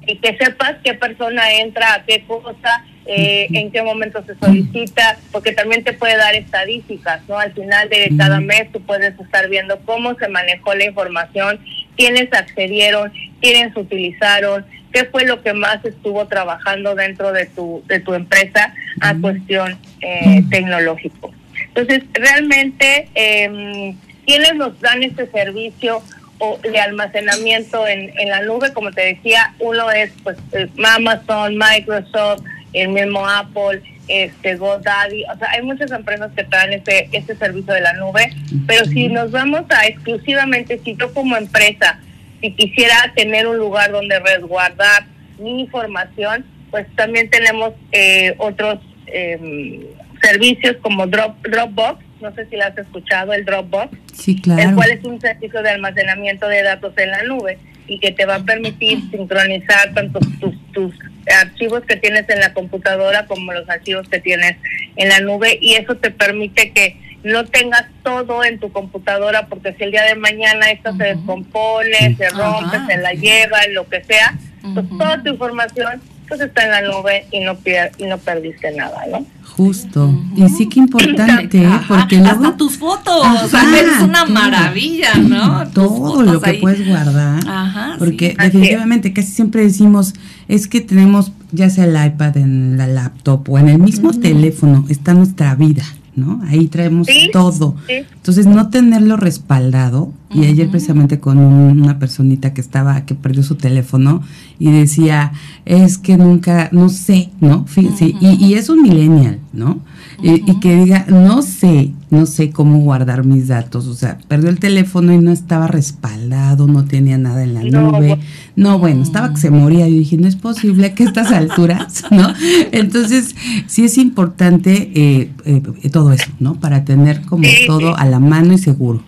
Y 0.06 0.16
que 0.16 0.36
sepas 0.36 0.76
qué 0.82 0.94
persona 0.94 1.52
entra 1.52 1.94
a 1.94 2.04
qué 2.04 2.24
cosa, 2.26 2.84
eh, 3.06 3.48
en 3.52 3.70
qué 3.72 3.82
momento 3.82 4.22
se 4.24 4.36
solicita, 4.36 5.18
porque 5.32 5.52
también 5.52 5.82
te 5.82 5.92
puede 5.92 6.16
dar 6.16 6.34
estadísticas, 6.34 7.20
¿no? 7.28 7.38
Al 7.38 7.52
final 7.52 7.88
de 7.88 8.12
cada 8.16 8.40
mes 8.40 8.70
tú 8.72 8.80
puedes 8.82 9.18
estar 9.18 9.48
viendo 9.48 9.78
cómo 9.80 10.14
se 10.14 10.28
manejó 10.28 10.74
la 10.74 10.84
información, 10.84 11.60
quiénes 11.96 12.32
accedieron, 12.32 13.12
quiénes 13.40 13.76
utilizaron, 13.76 14.64
qué 14.92 15.04
fue 15.06 15.24
lo 15.24 15.42
que 15.42 15.52
más 15.52 15.84
estuvo 15.84 16.26
trabajando 16.26 16.94
dentro 16.94 17.32
de 17.32 17.46
tu, 17.46 17.82
de 17.86 18.00
tu 18.00 18.14
empresa 18.14 18.74
a 19.00 19.14
cuestión 19.14 19.78
eh, 20.00 20.42
tecnológico. 20.50 21.32
Entonces, 21.68 22.04
realmente, 22.12 23.08
eh, 23.14 23.94
¿quiénes 24.26 24.54
nos 24.54 24.78
dan 24.80 25.02
este 25.02 25.26
servicio 25.30 26.02
o 26.38 26.58
de 26.58 26.78
almacenamiento 26.78 27.86
en, 27.86 28.12
en 28.18 28.28
la 28.28 28.42
nube? 28.42 28.72
Como 28.72 28.92
te 28.92 29.02
decía, 29.02 29.54
uno 29.58 29.90
es 29.90 30.12
pues 30.22 30.36
eh, 30.52 30.68
Amazon, 30.84 31.56
Microsoft, 31.56 32.42
el 32.72 32.88
mismo 32.88 33.26
Apple, 33.26 33.82
este 34.08 34.56
GoDaddy, 34.56 35.24
o 35.24 35.38
sea, 35.38 35.50
hay 35.50 35.62
muchas 35.62 35.90
empresas 35.90 36.32
que 36.34 36.44
traen 36.44 36.72
este, 36.72 37.08
este 37.12 37.36
servicio 37.36 37.72
de 37.72 37.80
la 37.80 37.92
nube, 37.94 38.32
pero 38.66 38.84
si 38.86 39.08
nos 39.08 39.30
vamos 39.30 39.62
a 39.70 39.86
exclusivamente, 39.86 40.80
si 40.84 40.96
yo 40.96 41.12
como 41.12 41.36
empresa, 41.36 42.00
si 42.40 42.52
quisiera 42.52 43.12
tener 43.14 43.46
un 43.46 43.58
lugar 43.58 43.92
donde 43.92 44.18
resguardar 44.18 45.06
mi 45.38 45.60
información, 45.60 46.44
pues 46.70 46.86
también 46.96 47.30
tenemos 47.30 47.74
eh, 47.92 48.34
otros 48.38 48.80
eh, 49.06 49.86
servicios 50.22 50.76
como 50.82 51.06
Drop, 51.06 51.36
Dropbox, 51.46 52.04
no 52.20 52.34
sé 52.34 52.46
si 52.46 52.56
lo 52.56 52.64
has 52.64 52.78
escuchado, 52.78 53.32
el 53.32 53.44
Dropbox, 53.44 53.96
sí, 54.14 54.40
claro. 54.40 54.62
el 54.62 54.74
cual 54.74 54.90
es 54.90 55.04
un 55.04 55.20
servicio 55.20 55.62
de 55.62 55.70
almacenamiento 55.70 56.48
de 56.48 56.62
datos 56.62 56.92
en 56.96 57.10
la 57.10 57.22
nube 57.24 57.58
y 57.86 57.98
que 57.98 58.12
te 58.12 58.24
va 58.24 58.36
a 58.36 58.42
permitir 58.42 59.00
sincronizar 59.10 59.92
tanto 59.94 60.20
tus, 60.40 60.54
tus 60.72 60.94
archivos 61.28 61.82
que 61.82 61.96
tienes 61.96 62.28
en 62.28 62.40
la 62.40 62.52
computadora 62.52 63.26
como 63.26 63.52
los 63.52 63.68
archivos 63.68 64.08
que 64.08 64.20
tienes 64.20 64.56
en 64.96 65.08
la 65.08 65.20
nube 65.20 65.58
y 65.60 65.74
eso 65.74 65.96
te 65.96 66.10
permite 66.10 66.72
que 66.72 66.96
no 67.22 67.44
tengas 67.44 67.86
todo 68.02 68.44
en 68.44 68.58
tu 68.58 68.72
computadora 68.72 69.46
porque 69.46 69.74
si 69.74 69.84
el 69.84 69.92
día 69.92 70.02
de 70.02 70.16
mañana 70.16 70.70
esta 70.70 70.96
se 70.96 71.04
descompone, 71.04 72.16
se 72.16 72.28
rompe, 72.30 72.78
se 72.88 72.96
la 72.96 73.12
lleva, 73.12 73.58
lo 73.68 73.88
que 73.88 74.02
sea, 74.02 74.34
pues 74.74 74.86
toda 74.98 75.22
tu 75.22 75.30
información 75.30 76.00
pues 76.36 76.48
está 76.48 76.64
en 76.64 76.70
la 76.70 76.80
nube 76.82 77.26
y 77.30 77.40
no 77.40 77.56
pier 77.56 77.92
y 77.98 78.04
no 78.04 78.16
perdiste 78.18 78.74
nada, 78.74 79.02
¿no? 79.10 79.26
Justo. 79.56 80.18
Y 80.34 80.48
sí 80.48 80.66
que 80.68 80.80
importante, 80.80 81.58
¿eh? 81.62 81.66
Ajá, 81.66 81.84
porque 82.00 82.16
luego 82.16 82.30
hasta 82.44 82.56
tus 82.56 82.78
fotos, 82.78 83.22
Ajá, 83.22 83.44
o 83.44 83.48
sea, 83.48 83.62
es 83.80 84.00
una 84.02 84.24
todo. 84.24 84.32
maravilla, 84.34 85.14
¿no? 85.16 85.64
Tus 85.64 85.74
todo 85.74 85.96
fotos 85.98 86.26
lo 86.26 86.40
que 86.40 86.50
ahí. 86.50 86.60
puedes 86.60 86.88
guardar. 86.88 87.42
Ajá, 87.46 87.96
porque 87.98 88.30
sí. 88.30 88.34
Así 88.38 88.46
es. 88.46 88.52
definitivamente 88.54 89.12
casi 89.12 89.28
siempre 89.32 89.62
decimos, 89.62 90.14
es 90.48 90.68
que 90.68 90.80
tenemos 90.80 91.32
ya 91.50 91.68
sea 91.68 91.84
el 91.84 92.06
iPad 92.12 92.38
en 92.38 92.78
la 92.78 92.86
laptop 92.86 93.46
o 93.50 93.58
en 93.58 93.68
el 93.68 93.78
mismo 93.78 94.12
teléfono, 94.18 94.86
está 94.88 95.12
nuestra 95.12 95.54
vida, 95.54 95.84
¿no? 96.16 96.40
Ahí 96.48 96.68
traemos 96.68 97.06
Sí, 97.06 97.28
todo. 97.30 97.76
sí. 97.86 98.04
Entonces, 98.14 98.46
no 98.46 98.70
tenerlo 98.70 99.18
respaldado, 99.18 100.14
y 100.34 100.46
ayer 100.46 100.68
precisamente 100.70 101.18
con 101.20 101.38
un- 101.38 101.80
una 101.82 101.98
personita 101.98 102.52
que 102.54 102.60
estaba, 102.60 103.04
que 103.04 103.14
perdió 103.14 103.42
su 103.42 103.56
teléfono 103.56 104.22
y 104.58 104.70
decía, 104.70 105.32
es 105.64 105.98
que 105.98 106.16
nunca, 106.16 106.68
no 106.72 106.88
sé, 106.88 107.30
¿no? 107.40 107.64
Fíjense, 107.66 108.14
y, 108.20 108.44
y 108.44 108.54
es 108.54 108.68
un 108.68 108.82
millennial, 108.82 109.38
¿no? 109.52 109.80
Y- 110.22 110.48
y 110.50 110.60
que 110.60 110.76
diga, 110.76 111.04
no 111.08 111.42
sé, 111.42 111.92
no 112.10 112.26
sé 112.26 112.50
cómo 112.50 112.78
guardar 112.78 113.24
mis 113.24 113.48
datos, 113.48 113.86
o 113.86 113.94
sea, 113.94 114.18
perdió 114.28 114.50
el 114.50 114.58
teléfono 114.58 115.12
y 115.12 115.18
no 115.18 115.32
estaba 115.32 115.66
respaldado, 115.66 116.66
no 116.66 116.84
tenía 116.84 117.18
nada 117.18 117.42
en 117.42 117.54
la 117.54 117.62
No, 117.64 117.92
nube. 117.92 118.18
No, 118.54 118.78
bueno, 118.78 119.02
estaba 119.02 119.30
que 119.32 119.40
se 119.40 119.50
moría. 119.50 119.88
Yo 119.88 119.96
dije, 119.96 120.16
no 120.18 120.28
es 120.28 120.36
posible 120.36 120.92
que 120.94 121.04
a 121.04 121.06
estas 121.06 121.32
alturas, 121.32 122.04
¿no? 122.10 122.28
Entonces, 122.72 123.34
sí 123.66 123.84
es 123.84 123.98
importante 123.98 124.90
eh, 124.94 125.30
eh, 125.44 125.90
todo 125.90 126.12
eso, 126.12 126.30
¿no? 126.38 126.54
Para 126.60 126.84
tener 126.84 127.22
como 127.22 127.44
Sí, 127.44 127.66
todo 127.66 127.80
sí. 127.80 127.94
a 127.96 128.04
la 128.06 128.18
mano 128.20 128.52
y 128.52 128.58
seguro. 128.58 129.02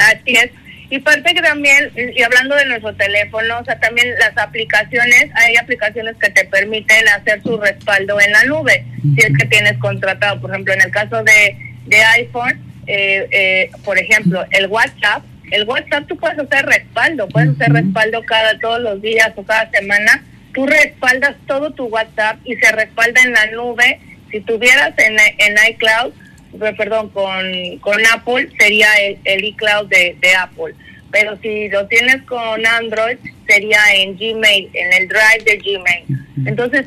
Así 0.00 0.36
es. 0.36 0.50
Y 0.90 0.98
parte 0.98 1.32
que 1.32 1.40
también, 1.40 1.90
y 1.96 2.22
hablando 2.22 2.54
de 2.54 2.66
nuestro 2.66 2.94
teléfono, 2.94 3.60
o 3.60 3.64
sea, 3.64 3.80
también 3.80 4.08
las 4.18 4.36
aplicaciones, 4.36 5.30
hay 5.34 5.56
aplicaciones 5.56 6.16
que 6.18 6.28
te 6.28 6.44
permiten 6.44 7.08
hacer 7.08 7.42
su 7.42 7.56
respaldo 7.56 8.20
en 8.20 8.30
la 8.30 8.44
nube, 8.44 8.84
si 9.02 9.20
es 9.22 9.32
que 9.38 9.46
tienes 9.46 9.78
contratado, 9.78 10.38
por 10.38 10.50
ejemplo, 10.50 10.74
en 10.74 10.82
el 10.82 10.90
caso 10.90 11.24
de, 11.24 11.56
de 11.86 11.96
iPhone, 11.96 12.60
eh, 12.86 13.26
eh, 13.30 13.70
por 13.84 13.98
ejemplo, 13.98 14.44
el 14.50 14.66
WhatsApp, 14.66 15.24
el 15.50 15.64
WhatsApp 15.64 16.06
tú 16.08 16.16
puedes 16.18 16.38
hacer 16.38 16.66
respaldo, 16.66 17.26
puedes 17.28 17.50
hacer 17.50 17.72
respaldo 17.72 18.22
cada 18.24 18.58
todos 18.58 18.82
los 18.82 19.00
días 19.00 19.32
o 19.36 19.44
cada 19.44 19.70
semana, 19.70 20.22
tú 20.52 20.66
respaldas 20.66 21.36
todo 21.46 21.70
tu 21.70 21.86
WhatsApp 21.86 22.36
y 22.44 22.54
se 22.56 22.70
respalda 22.70 23.22
en 23.22 23.32
la 23.32 23.46
nube. 23.46 23.98
Si 24.30 24.40
tuvieras 24.40 24.92
en, 24.98 25.16
en 25.38 25.56
iCloud, 25.70 26.12
perdón, 26.58 27.10
con, 27.10 27.78
con 27.80 27.98
Apple 28.12 28.48
sería 28.58 28.92
el, 29.02 29.18
el 29.24 29.44
iCloud 29.44 29.88
de, 29.88 30.16
de 30.20 30.34
Apple. 30.34 30.74
Pero 31.10 31.36
si 31.42 31.68
lo 31.68 31.86
tienes 31.88 32.22
con 32.22 32.66
Android, 32.66 33.18
sería 33.46 33.78
en 33.94 34.16
Gmail, 34.16 34.70
en 34.72 34.92
el 34.94 35.08
Drive 35.08 35.44
de 35.44 35.58
Gmail. 35.58 36.46
Entonces, 36.46 36.86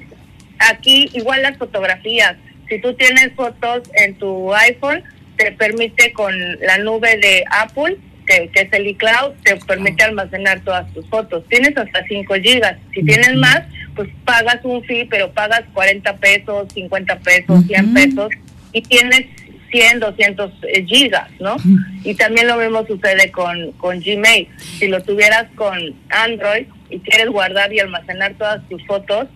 aquí 0.60 1.10
igual 1.14 1.44
las 1.44 1.58
fotografías. 1.58 2.36
Si 2.68 2.80
tú 2.80 2.94
tienes 2.96 3.32
fotos 3.36 3.84
en 3.94 4.16
tu 4.16 4.54
iPhone, 4.54 5.04
te 5.38 5.52
permite 5.52 6.12
con 6.14 6.34
la 6.62 6.80
nube 6.80 7.18
de 7.18 7.44
Apple, 7.52 7.98
que, 8.26 8.50
que 8.50 8.62
es 8.62 8.74
el 8.74 8.88
iCloud, 8.88 9.34
te 9.44 9.56
permite 9.58 10.04
almacenar 10.04 10.62
todas 10.62 10.92
tus 10.94 11.08
fotos. 11.08 11.44
Tienes 11.48 11.78
hasta 11.78 12.04
5 12.08 12.34
gigas. 12.36 12.78
Si 12.96 13.04
tienes 13.04 13.36
más, 13.36 13.62
pues 13.96 14.10
pagas 14.26 14.60
un 14.64 14.84
fee, 14.86 15.06
pero 15.06 15.32
pagas 15.32 15.62
40 15.74 16.18
pesos, 16.18 16.68
50 16.74 17.20
pesos, 17.20 17.66
100 17.68 17.86
Ujú. 17.86 17.94
pesos 17.94 18.30
y 18.72 18.82
tienes 18.82 19.28
100, 19.76 20.00
200 20.00 20.52
eh, 20.64 20.86
gigas, 20.86 21.30
¿no? 21.40 21.58
Y 22.04 22.16
también 22.16 22.48
lo 22.48 22.56
mismo 22.58 22.86
sucede 22.86 23.30
con, 23.32 23.72
con 23.74 24.00
Gmail. 24.00 24.48
Si 24.80 24.88
lo 24.88 25.02
tuvieras 25.04 25.48
con 25.56 25.78
Android 26.10 26.68
y 26.90 27.00
quieres 27.00 27.28
guardar 27.30 27.74
y 27.74 27.80
almacenar 27.80 28.34
todas 28.36 28.62
tus 28.70 28.86
fotos, 28.86 29.28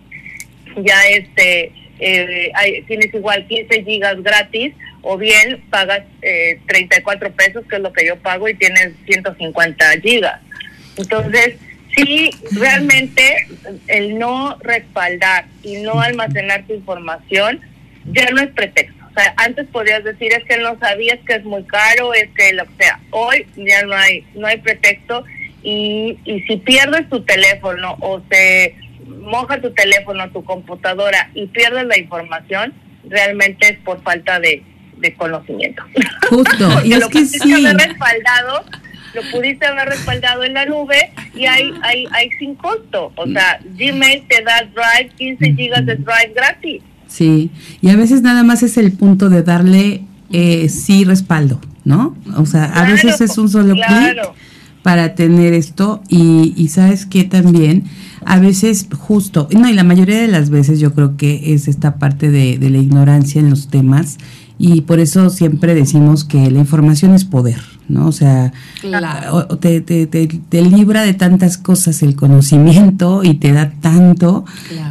ya 0.82 0.96
este 1.10 1.72
eh, 1.98 2.50
hay- 2.54 2.82
tienes 2.82 3.12
igual 3.12 3.46
15 3.46 3.84
gigas 3.84 4.22
gratis 4.22 4.72
o 5.02 5.18
bien 5.18 5.62
pagas 5.68 6.02
eh, 6.22 6.58
34 6.66 7.32
pesos, 7.32 7.64
que 7.68 7.76
es 7.76 7.82
lo 7.82 7.92
que 7.92 8.06
yo 8.06 8.16
pago, 8.16 8.48
y 8.48 8.54
tienes 8.54 8.92
150 9.06 9.84
gigas. 10.02 10.40
Entonces, 10.96 11.56
sí, 11.96 12.30
realmente 12.52 13.46
el 13.88 14.18
no 14.18 14.56
respaldar 14.60 15.44
y 15.62 15.76
no 15.78 16.00
almacenar 16.00 16.64
tu 16.66 16.72
información 16.74 17.60
ya 18.12 18.30
no 18.30 18.40
es 18.40 18.48
pretexto. 18.48 18.99
Sea, 19.20 19.34
antes 19.36 19.66
podías 19.68 20.02
decir 20.02 20.32
es 20.32 20.44
que 20.44 20.56
no 20.58 20.78
sabías 20.78 21.18
que 21.26 21.34
es 21.34 21.44
muy 21.44 21.62
caro, 21.64 22.14
es 22.14 22.28
que 22.34 22.54
lo 22.54 22.64
que 22.64 22.84
sea. 22.84 23.00
Hoy 23.10 23.46
ya 23.56 23.82
no 23.82 23.94
hay 23.94 24.24
no 24.34 24.46
hay 24.46 24.58
pretexto 24.58 25.24
y, 25.62 26.18
y 26.24 26.40
si 26.42 26.56
pierdes 26.56 27.08
tu 27.10 27.22
teléfono 27.22 27.96
o 28.00 28.22
se 28.30 28.76
moja 29.06 29.60
tu 29.60 29.72
teléfono, 29.72 30.30
tu 30.30 30.42
computadora 30.44 31.30
y 31.34 31.46
pierdes 31.48 31.84
la 31.86 31.98
información, 31.98 32.72
realmente 33.04 33.68
es 33.68 33.78
por 33.80 34.02
falta 34.02 34.40
de, 34.40 34.62
de 34.96 35.14
conocimiento. 35.14 35.82
Justo, 36.28 36.80
y 36.84 36.92
es 36.94 37.00
lo 37.00 37.08
que 37.08 37.18
pudiste 37.18 37.38
sí. 37.40 37.66
haber 37.66 37.88
respaldado, 37.88 38.64
lo 39.14 39.22
pudiste 39.30 39.66
haber 39.66 39.88
respaldado 39.88 40.44
en 40.44 40.54
la 40.54 40.66
nube 40.66 41.12
y 41.34 41.46
hay, 41.46 41.72
hay, 41.82 42.06
hay 42.12 42.30
sin 42.38 42.54
costo. 42.54 43.12
O 43.16 43.26
sea, 43.26 43.60
Gmail 43.64 44.26
te 44.28 44.42
da 44.42 44.62
Drive, 44.62 45.10
15 45.16 45.54
gigas 45.54 45.84
de 45.84 45.96
Drive 45.96 46.32
gratis. 46.34 46.82
Sí, 47.10 47.50
y 47.82 47.88
a 47.90 47.96
veces 47.96 48.22
nada 48.22 48.44
más 48.44 48.62
es 48.62 48.78
el 48.78 48.92
punto 48.92 49.28
de 49.28 49.42
darle 49.42 50.04
eh, 50.30 50.68
sí 50.68 51.04
respaldo, 51.04 51.60
¿no? 51.84 52.14
O 52.36 52.46
sea, 52.46 52.66
a 52.66 52.72
Claro, 52.72 52.92
veces 52.92 53.20
es 53.20 53.36
un 53.36 53.48
solo 53.48 53.74
claro. 53.74 54.22
clic 54.32 54.34
para 54.84 55.14
tener 55.14 55.52
esto 55.52 56.02
y, 56.08 56.54
y 56.56 56.68
sabes 56.68 57.04
que 57.06 57.24
también 57.24 57.84
a 58.24 58.38
veces 58.38 58.86
justo, 58.96 59.48
no, 59.52 59.68
y 59.68 59.72
la 59.74 59.82
mayoría 59.84 60.20
de 60.20 60.28
las 60.28 60.48
veces 60.50 60.78
yo 60.80 60.94
creo 60.94 61.16
que 61.16 61.52
es 61.52 61.68
esta 61.68 61.96
parte 61.98 62.30
de, 62.30 62.58
de 62.58 62.70
la 62.70 62.78
ignorancia 62.78 63.40
en 63.40 63.50
los 63.50 63.68
temas 63.68 64.16
y 64.56 64.82
por 64.82 65.00
eso 65.00 65.28
siempre 65.30 65.74
decimos 65.74 66.24
que 66.24 66.50
la 66.50 66.60
información 66.60 67.12
es 67.14 67.24
poder, 67.24 67.60
¿no? 67.90 68.06
O 68.06 68.12
sea, 68.12 68.52
te, 69.60 69.80
te, 69.80 70.06
te, 70.06 70.62
libra 70.62 71.02
de 71.02 71.14
tantas 71.14 71.58
cosas 71.58 72.02
el 72.02 72.16
conocimiento 72.16 73.22
y 73.24 73.34
te 73.34 73.52
da 73.52 73.70
tanto 73.80 74.44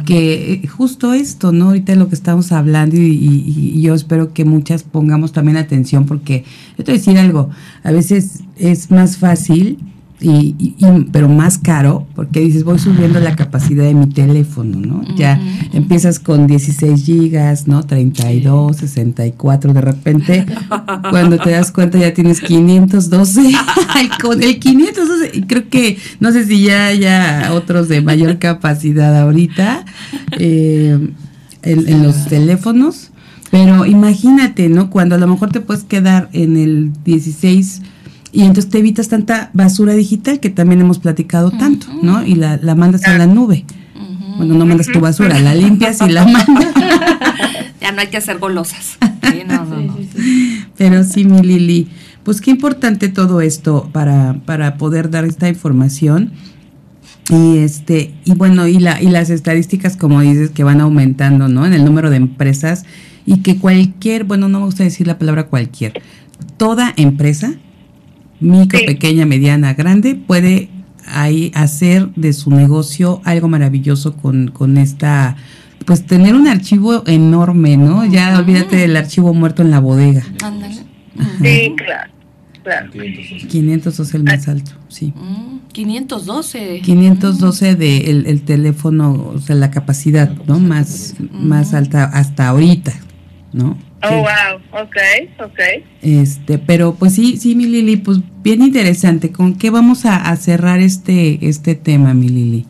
que 0.06 0.52
eh, 0.52 0.66
justo 0.66 1.12
esto, 1.12 1.52
¿no? 1.52 1.66
Ahorita 1.66 1.94
lo 1.96 2.08
que 2.08 2.14
estamos 2.14 2.52
hablando 2.52 2.96
y, 2.96 3.80
yo 3.80 3.94
espero 3.94 4.32
que 4.32 4.44
muchas 4.44 4.82
pongamos 4.82 5.32
también 5.32 5.56
atención 5.56 6.06
porque 6.06 6.44
yo 6.76 6.84
te 6.84 6.92
voy 6.92 6.96
a 6.96 6.98
decir 6.98 7.18
algo, 7.18 7.50
a 7.82 7.90
veces 7.90 8.40
es 8.56 8.90
más 8.90 9.16
fácil 9.16 9.78
y, 10.22 10.76
pero 11.12 11.28
más 11.28 11.58
caro, 11.58 12.06
porque 12.14 12.40
dices, 12.40 12.64
voy 12.64 12.78
subiendo 12.78 13.20
la 13.20 13.36
capacidad 13.36 13.84
de 13.84 13.94
mi 13.94 14.06
teléfono, 14.06 14.78
¿no? 14.78 15.16
Ya 15.16 15.40
empiezas 15.72 16.18
con 16.18 16.46
16 16.46 17.02
gigas, 17.02 17.66
¿no? 17.66 17.82
32, 17.82 18.76
64, 18.76 19.72
de 19.72 19.80
repente, 19.80 20.46
cuando 21.10 21.38
te 21.38 21.50
das 21.50 21.72
cuenta 21.72 21.98
ya 21.98 22.12
tienes 22.12 22.40
512, 22.40 23.52
con 24.22 24.42
el 24.42 24.58
512, 24.58 25.30
y 25.32 25.42
creo 25.42 25.68
que, 25.70 25.98
no 26.20 26.32
sé 26.32 26.44
si 26.44 26.64
ya 26.64 26.86
haya 26.86 27.52
otros 27.52 27.88
de 27.88 28.02
mayor 28.02 28.38
capacidad 28.38 29.18
ahorita 29.18 29.86
eh, 30.38 30.98
en, 31.62 31.88
en 31.88 32.02
los 32.02 32.26
teléfonos, 32.26 33.10
pero 33.50 33.86
imagínate, 33.86 34.68
¿no? 34.68 34.90
Cuando 34.90 35.14
a 35.14 35.18
lo 35.18 35.26
mejor 35.26 35.50
te 35.50 35.60
puedes 35.60 35.84
quedar 35.84 36.28
en 36.32 36.56
el 36.56 36.92
16 37.04 37.82
y 38.32 38.42
entonces 38.42 38.70
te 38.70 38.78
evitas 38.78 39.08
tanta 39.08 39.50
basura 39.52 39.94
digital 39.94 40.40
que 40.40 40.50
también 40.50 40.80
hemos 40.80 40.98
platicado 40.98 41.50
tanto, 41.50 41.86
¿no? 42.02 42.24
Y 42.24 42.34
la, 42.34 42.58
la 42.62 42.74
mandas 42.74 43.04
a 43.04 43.18
la 43.18 43.26
nube. 43.26 43.64
Bueno, 44.36 44.54
no 44.54 44.64
mandas 44.64 44.86
tu 44.86 45.00
basura, 45.00 45.38
la 45.38 45.54
limpias 45.54 46.00
y 46.00 46.08
la 46.08 46.24
mandas. 46.24 46.72
ya 47.80 47.92
no 47.92 48.00
hay 48.00 48.06
que 48.06 48.16
hacer 48.16 48.38
golosas. 48.38 48.96
Pero 50.76 51.04
sí, 51.04 51.24
mi 51.24 51.42
Lili, 51.42 51.88
pues 52.22 52.40
qué 52.40 52.50
importante 52.50 53.08
todo 53.08 53.40
esto 53.40 53.90
para, 53.92 54.40
para 54.46 54.76
poder 54.76 55.10
dar 55.10 55.24
esta 55.24 55.48
información. 55.48 56.32
Y 57.28 57.58
este, 57.58 58.14
y 58.24 58.34
bueno, 58.34 58.66
y 58.66 58.78
la, 58.78 59.02
y 59.02 59.08
las 59.08 59.30
estadísticas, 59.30 59.96
como 59.96 60.20
dices, 60.20 60.50
que 60.50 60.64
van 60.64 60.80
aumentando, 60.80 61.48
¿no? 61.48 61.66
En 61.66 61.72
el 61.72 61.84
número 61.84 62.10
de 62.10 62.16
empresas, 62.16 62.84
y 63.26 63.38
que 63.42 63.58
cualquier, 63.58 64.24
bueno, 64.24 64.48
no 64.48 64.60
me 64.60 64.64
gusta 64.66 64.84
decir 64.84 65.06
la 65.06 65.18
palabra 65.18 65.46
cualquier, 65.46 66.02
toda 66.56 66.92
empresa 66.96 67.54
micro, 68.40 68.80
pequeña, 68.86 69.26
mediana, 69.26 69.74
grande, 69.74 70.14
puede 70.14 70.68
ahí 71.06 71.50
hacer 71.54 72.10
de 72.14 72.32
su 72.32 72.50
negocio 72.50 73.20
algo 73.24 73.48
maravilloso 73.48 74.16
con, 74.16 74.48
con 74.48 74.78
esta, 74.78 75.36
pues 75.84 76.06
tener 76.06 76.34
un 76.34 76.48
archivo 76.48 77.02
enorme, 77.06 77.76
¿no? 77.76 78.04
Ya 78.06 78.38
olvídate 78.38 78.76
del 78.76 78.96
archivo 78.96 79.34
muerto 79.34 79.62
en 79.62 79.70
la 79.70 79.80
bodega. 79.80 80.22
Sí, 81.42 81.74
claro. 81.76 82.12
Claro. 82.62 82.90
512 83.48 84.16
el 84.18 84.24
más 84.24 84.46
alto, 84.46 84.72
sí. 84.88 85.14
512. 85.72 86.80
512 86.84 87.74
de 87.74 88.10
el, 88.10 88.26
el, 88.26 88.42
teléfono, 88.42 89.32
o 89.34 89.38
sea, 89.38 89.56
la 89.56 89.70
capacidad, 89.70 90.30
¿no? 90.46 90.58
Más, 90.58 91.14
más 91.32 91.72
alta 91.72 92.04
hasta 92.04 92.48
ahorita, 92.48 92.92
¿no? 93.54 93.78
Oh, 94.02 94.22
wow, 94.22 94.82
ok, 94.82 94.96
ok. 95.40 95.60
Este, 96.00 96.58
pero 96.58 96.94
pues 96.94 97.14
sí, 97.14 97.36
sí, 97.36 97.54
mi 97.54 97.66
Lili, 97.66 97.96
pues 97.96 98.18
bien 98.42 98.62
interesante. 98.62 99.30
¿Con 99.30 99.58
qué 99.58 99.68
vamos 99.68 100.06
a, 100.06 100.34
cerrar 100.36 100.80
este, 100.80 101.38
este 101.42 101.74
tema, 101.74 102.14
mi 102.14 102.28
Lili? 102.28 102.66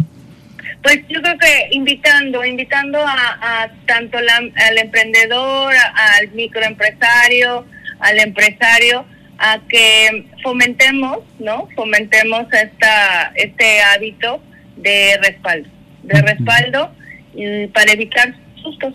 Pues 0.82 1.02
yo 1.08 1.22
creo 1.22 1.38
que 1.38 1.68
invitando, 1.70 2.44
invitando 2.44 2.98
a, 3.06 3.70
tanto 3.86 4.18
al 4.18 4.78
emprendedor, 4.78 5.72
al 5.94 6.30
microempresario, 6.32 7.64
al 8.00 8.18
empresario, 8.18 9.04
a 9.38 9.60
que 9.68 10.26
fomentemos, 10.42 11.18
¿no? 11.38 11.68
Fomentemos 11.76 12.46
esta, 12.52 13.32
este 13.36 13.82
hábito 13.82 14.42
de 14.76 15.16
respaldo, 15.22 15.68
de 16.02 16.22
respaldo 16.22 16.90
y 17.34 17.66
para 17.68 17.92
evitar 17.92 18.34
sustos. 18.62 18.94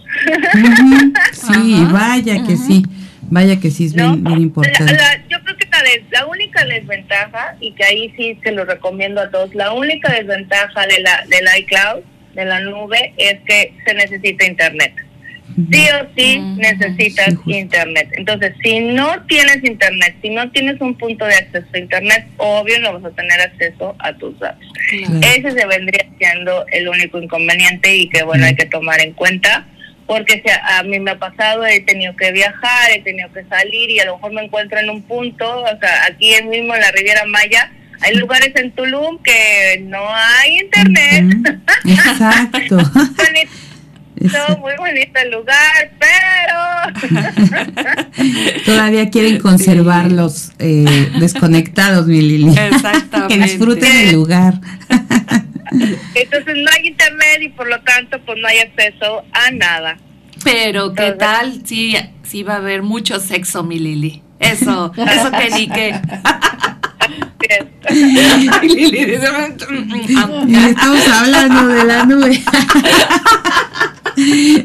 Sí, 1.31 1.85
vaya 1.91 2.43
que 2.45 2.57
sí, 2.57 2.83
vaya 3.23 3.59
que 3.59 3.71
sí 3.71 3.85
es 3.85 3.93
bien, 3.93 4.25
importante. 4.27 4.97
yo 5.29 5.39
creo 5.43 5.57
que 5.57 5.67
la, 5.69 6.19
la, 6.19 6.25
única 6.27 6.65
desventaja, 6.65 7.55
y 7.59 7.71
que 7.73 7.83
ahí 7.83 8.13
sí 8.17 8.39
se 8.43 8.51
lo 8.51 8.65
recomiendo 8.65 9.21
a 9.21 9.29
todos, 9.29 9.53
la 9.53 9.73
única 9.73 10.11
desventaja 10.11 10.87
de 10.87 11.01
la 11.01 11.25
del 11.27 11.45
iCloud, 11.59 12.03
de 12.33 12.45
la 12.45 12.59
nube, 12.61 13.13
es 13.17 13.39
que 13.45 13.73
se 13.85 13.93
necesita 13.93 14.45
internet. 14.45 15.04
Sí 15.55 15.87
o 16.01 16.07
sí 16.17 16.39
necesitas 16.57 17.33
internet. 17.45 18.09
Entonces, 18.13 18.53
si 18.61 18.79
no 18.81 19.23
tienes 19.27 19.63
internet, 19.63 20.15
si 20.21 20.29
no 20.29 20.51
tienes 20.51 20.81
un 20.81 20.95
punto 20.95 21.25
de 21.25 21.35
acceso 21.35 21.67
a 21.73 21.77
internet, 21.77 22.27
obvio 22.37 22.79
no 22.81 22.99
vas 22.99 23.05
a 23.05 23.15
tener 23.15 23.39
acceso 23.39 23.95
a 23.99 24.13
tus 24.13 24.37
datos. 24.39 24.67
Ese 25.21 25.51
se 25.51 25.65
vendría 25.65 26.05
siendo 26.17 26.65
el 26.71 26.89
único 26.89 27.21
inconveniente 27.21 27.95
y 27.95 28.09
que, 28.09 28.23
bueno, 28.23 28.45
hay 28.45 28.55
que 28.55 28.65
tomar 28.65 28.99
en 28.99 29.13
cuenta 29.13 29.65
porque 30.07 30.43
a 30.63 30.83
mí 30.83 30.99
me 30.99 31.11
ha 31.11 31.19
pasado, 31.19 31.65
he 31.65 31.79
tenido 31.81 32.15
que 32.15 32.31
viajar, 32.31 32.91
he 32.91 33.01
tenido 33.01 33.31
que 33.33 33.43
salir 33.45 33.89
y 33.89 33.99
a 33.99 34.05
lo 34.05 34.15
mejor 34.15 34.33
me 34.33 34.43
encuentro 34.43 34.79
en 34.79 34.89
un 34.89 35.01
punto, 35.01 35.61
o 35.63 35.79
sea, 35.79 36.05
aquí 36.05 36.31
mismo 36.43 36.75
en 36.75 36.81
la 36.81 36.91
Riviera 36.91 37.25
Maya, 37.25 37.71
hay 38.01 38.15
lugares 38.15 38.51
en 38.55 38.71
Tulum 38.71 39.21
que 39.23 39.81
no 39.83 40.05
hay 40.07 40.59
internet. 40.59 41.59
Exacto. 41.85 42.77
Muy 44.59 44.73
bonito 44.77 45.19
el 45.23 45.31
lugar, 45.31 45.91
pero 45.99 46.55
todavía 48.65 49.09
quieren 49.09 49.39
conservarlos 49.39 50.51
eh, 50.59 51.11
desconectados, 51.19 52.07
mi 52.07 52.21
Lili. 52.21 52.57
Exactamente. 52.57 53.35
que 53.35 53.43
disfruten 53.43 53.97
el 54.07 54.13
lugar. 54.13 54.55
Entonces 56.15 56.55
no 56.55 56.71
hay 56.71 56.87
internet 56.87 57.41
y 57.41 57.49
por 57.49 57.67
lo 57.67 57.81
tanto 57.81 58.19
pues 58.25 58.37
no 58.39 58.47
hay 58.47 58.59
acceso 58.59 59.23
a 59.33 59.51
nada. 59.51 59.97
Pero 60.43 60.93
qué 60.93 61.11
tal 61.13 61.65
si 61.65 61.95
sí, 62.23 62.43
va 62.43 62.53
a 62.53 62.57
haber 62.57 62.83
mucho 62.83 63.19
sexo, 63.19 63.63
mi 63.63 63.79
Lili. 63.79 64.21
Eso, 64.39 64.91
eso 64.95 65.31
que 65.31 65.49
ni 65.51 65.67
que. 65.67 65.95
estamos 70.69 71.07
hablando 71.07 71.67
de 71.67 71.83
la 71.83 72.05
nube. 72.05 72.43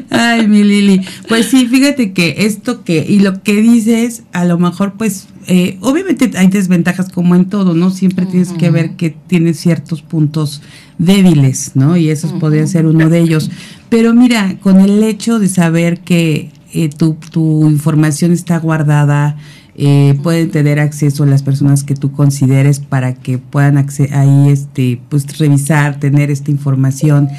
Ay, 0.09 0.47
mi 0.47 0.63
Lili. 0.63 1.01
Pues 1.27 1.47
sí, 1.47 1.67
fíjate 1.67 2.13
que 2.13 2.35
esto 2.39 2.83
que, 2.83 3.05
y 3.07 3.19
lo 3.19 3.43
que 3.43 3.61
dices, 3.61 4.23
a 4.31 4.45
lo 4.45 4.57
mejor, 4.57 4.93
pues, 4.93 5.27
eh, 5.47 5.77
obviamente 5.81 6.31
hay 6.37 6.47
desventajas 6.47 7.09
como 7.09 7.35
en 7.35 7.45
todo, 7.45 7.73
¿no? 7.73 7.89
Siempre 7.89 8.25
tienes 8.25 8.53
que 8.53 8.69
ver 8.69 8.95
que 8.95 9.09
tienes 9.09 9.59
ciertos 9.59 10.01
puntos 10.01 10.61
débiles, 10.97 11.71
¿no? 11.75 11.97
Y 11.97 12.09
esos 12.09 12.31
podría 12.33 12.65
ser 12.67 12.85
uno 12.85 13.09
de 13.09 13.19
ellos. 13.19 13.49
Pero 13.89 14.13
mira, 14.13 14.57
con 14.61 14.79
el 14.79 15.03
hecho 15.03 15.39
de 15.39 15.49
saber 15.49 15.99
que 15.99 16.49
eh, 16.73 16.89
tu, 16.89 17.17
tu 17.31 17.67
información 17.67 18.31
está 18.31 18.57
guardada, 18.59 19.35
eh, 19.83 20.15
pueden 20.21 20.51
tener 20.51 20.79
acceso 20.79 21.23
a 21.23 21.25
las 21.25 21.41
personas 21.41 21.83
que 21.83 21.95
tú 21.95 22.11
consideres 22.11 22.79
para 22.79 23.15
que 23.15 23.39
puedan 23.39 23.83
ahí 24.11 24.49
este 24.49 25.01
pues 25.09 25.39
revisar 25.39 25.99
tener 25.99 26.29
esta 26.29 26.51
información 26.51 27.29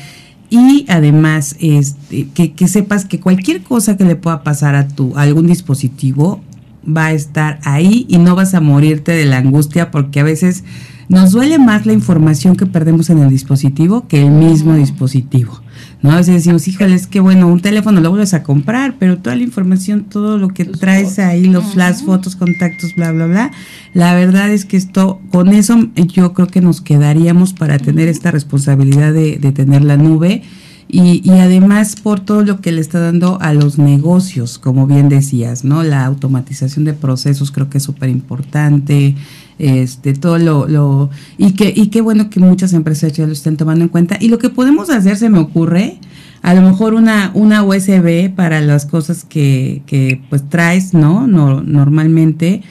y 0.50 0.84
además 0.88 1.54
este, 1.60 2.26
que, 2.34 2.52
que, 2.52 2.66
sepas 2.66 3.04
que 3.04 3.20
cualquier 3.20 3.62
cosa 3.62 3.96
que 3.96 4.02
le 4.02 4.16
pueda 4.16 4.42
pasar 4.42 4.74
a 4.74 4.88
tu 4.88 5.16
a 5.16 5.22
algún 5.22 5.46
dispositivo 5.46 6.40
va 6.84 7.06
a 7.06 7.12
estar 7.12 7.60
ahí 7.62 8.06
y 8.08 8.18
no 8.18 8.34
vas 8.34 8.54
a 8.54 8.60
morirte 8.60 9.12
de 9.12 9.24
la 9.24 9.38
angustia 9.38 9.92
porque 9.92 10.18
a 10.18 10.24
veces 10.24 10.64
nos 11.08 11.30
duele 11.30 11.60
más 11.60 11.86
la 11.86 11.92
información 11.92 12.56
que 12.56 12.66
perdemos 12.66 13.08
en 13.08 13.18
el 13.18 13.30
dispositivo 13.30 14.08
que 14.08 14.20
el 14.20 14.32
mismo 14.32 14.74
dispositivo. 14.74 15.60
¿No? 16.02 16.10
A 16.10 16.16
veces 16.16 16.34
decimos, 16.34 16.66
híjole, 16.66 16.94
es 16.94 17.06
que 17.06 17.20
bueno, 17.20 17.46
un 17.46 17.60
teléfono 17.60 18.00
lo 18.00 18.10
vuelves 18.10 18.34
a 18.34 18.42
comprar, 18.42 18.96
pero 18.98 19.18
toda 19.18 19.36
la 19.36 19.42
información, 19.42 20.04
todo 20.04 20.36
lo 20.36 20.48
que 20.48 20.64
traes 20.64 21.18
ahí, 21.18 21.44
los 21.44 21.72
flash, 21.72 22.02
fotos, 22.04 22.36
contactos, 22.36 22.94
bla, 22.94 23.12
bla, 23.12 23.26
bla, 23.26 23.50
la 23.94 24.14
verdad 24.14 24.50
es 24.50 24.64
que 24.64 24.76
esto, 24.76 25.20
con 25.30 25.48
eso 25.48 25.88
yo 25.94 26.34
creo 26.34 26.48
que 26.48 26.60
nos 26.60 26.80
quedaríamos 26.80 27.52
para 27.52 27.78
tener 27.78 28.08
esta 28.08 28.30
responsabilidad 28.30 29.12
de, 29.12 29.38
de 29.38 29.52
tener 29.52 29.84
la 29.84 29.96
nube. 29.96 30.42
Y, 30.88 31.22
y, 31.24 31.38
además 31.38 31.96
por 31.96 32.20
todo 32.20 32.42
lo 32.42 32.60
que 32.60 32.70
le 32.70 32.80
está 32.82 33.00
dando 33.00 33.40
a 33.40 33.54
los 33.54 33.78
negocios, 33.78 34.58
como 34.58 34.86
bien 34.86 35.08
decías, 35.08 35.64
¿no? 35.64 35.82
La 35.82 36.04
automatización 36.04 36.84
de 36.84 36.92
procesos 36.92 37.50
creo 37.50 37.70
que 37.70 37.78
es 37.78 37.84
súper 37.84 38.10
importante, 38.10 39.14
este, 39.58 40.14
todo 40.14 40.38
lo, 40.38 40.66
lo, 40.66 41.10
y 41.38 41.52
que, 41.52 41.72
y 41.74 41.88
qué 41.88 42.00
bueno 42.00 42.30
que 42.30 42.40
muchas 42.40 42.72
empresas 42.72 43.12
ya 43.12 43.26
lo 43.26 43.32
estén 43.32 43.56
tomando 43.56 43.84
en 43.84 43.88
cuenta. 43.88 44.16
Y 44.20 44.28
lo 44.28 44.38
que 44.38 44.48
podemos 44.48 44.90
hacer, 44.90 45.16
se 45.16 45.28
me 45.28 45.38
ocurre, 45.38 45.98
a 46.42 46.54
lo 46.54 46.62
mejor 46.62 46.94
una, 46.94 47.30
una 47.34 47.62
USB 47.62 48.34
para 48.34 48.60
las 48.60 48.86
cosas 48.86 49.24
que, 49.24 49.82
que 49.86 50.20
pues 50.28 50.48
traes, 50.48 50.94
¿no? 50.94 51.26
no 51.26 51.62
normalmente, 51.62 52.62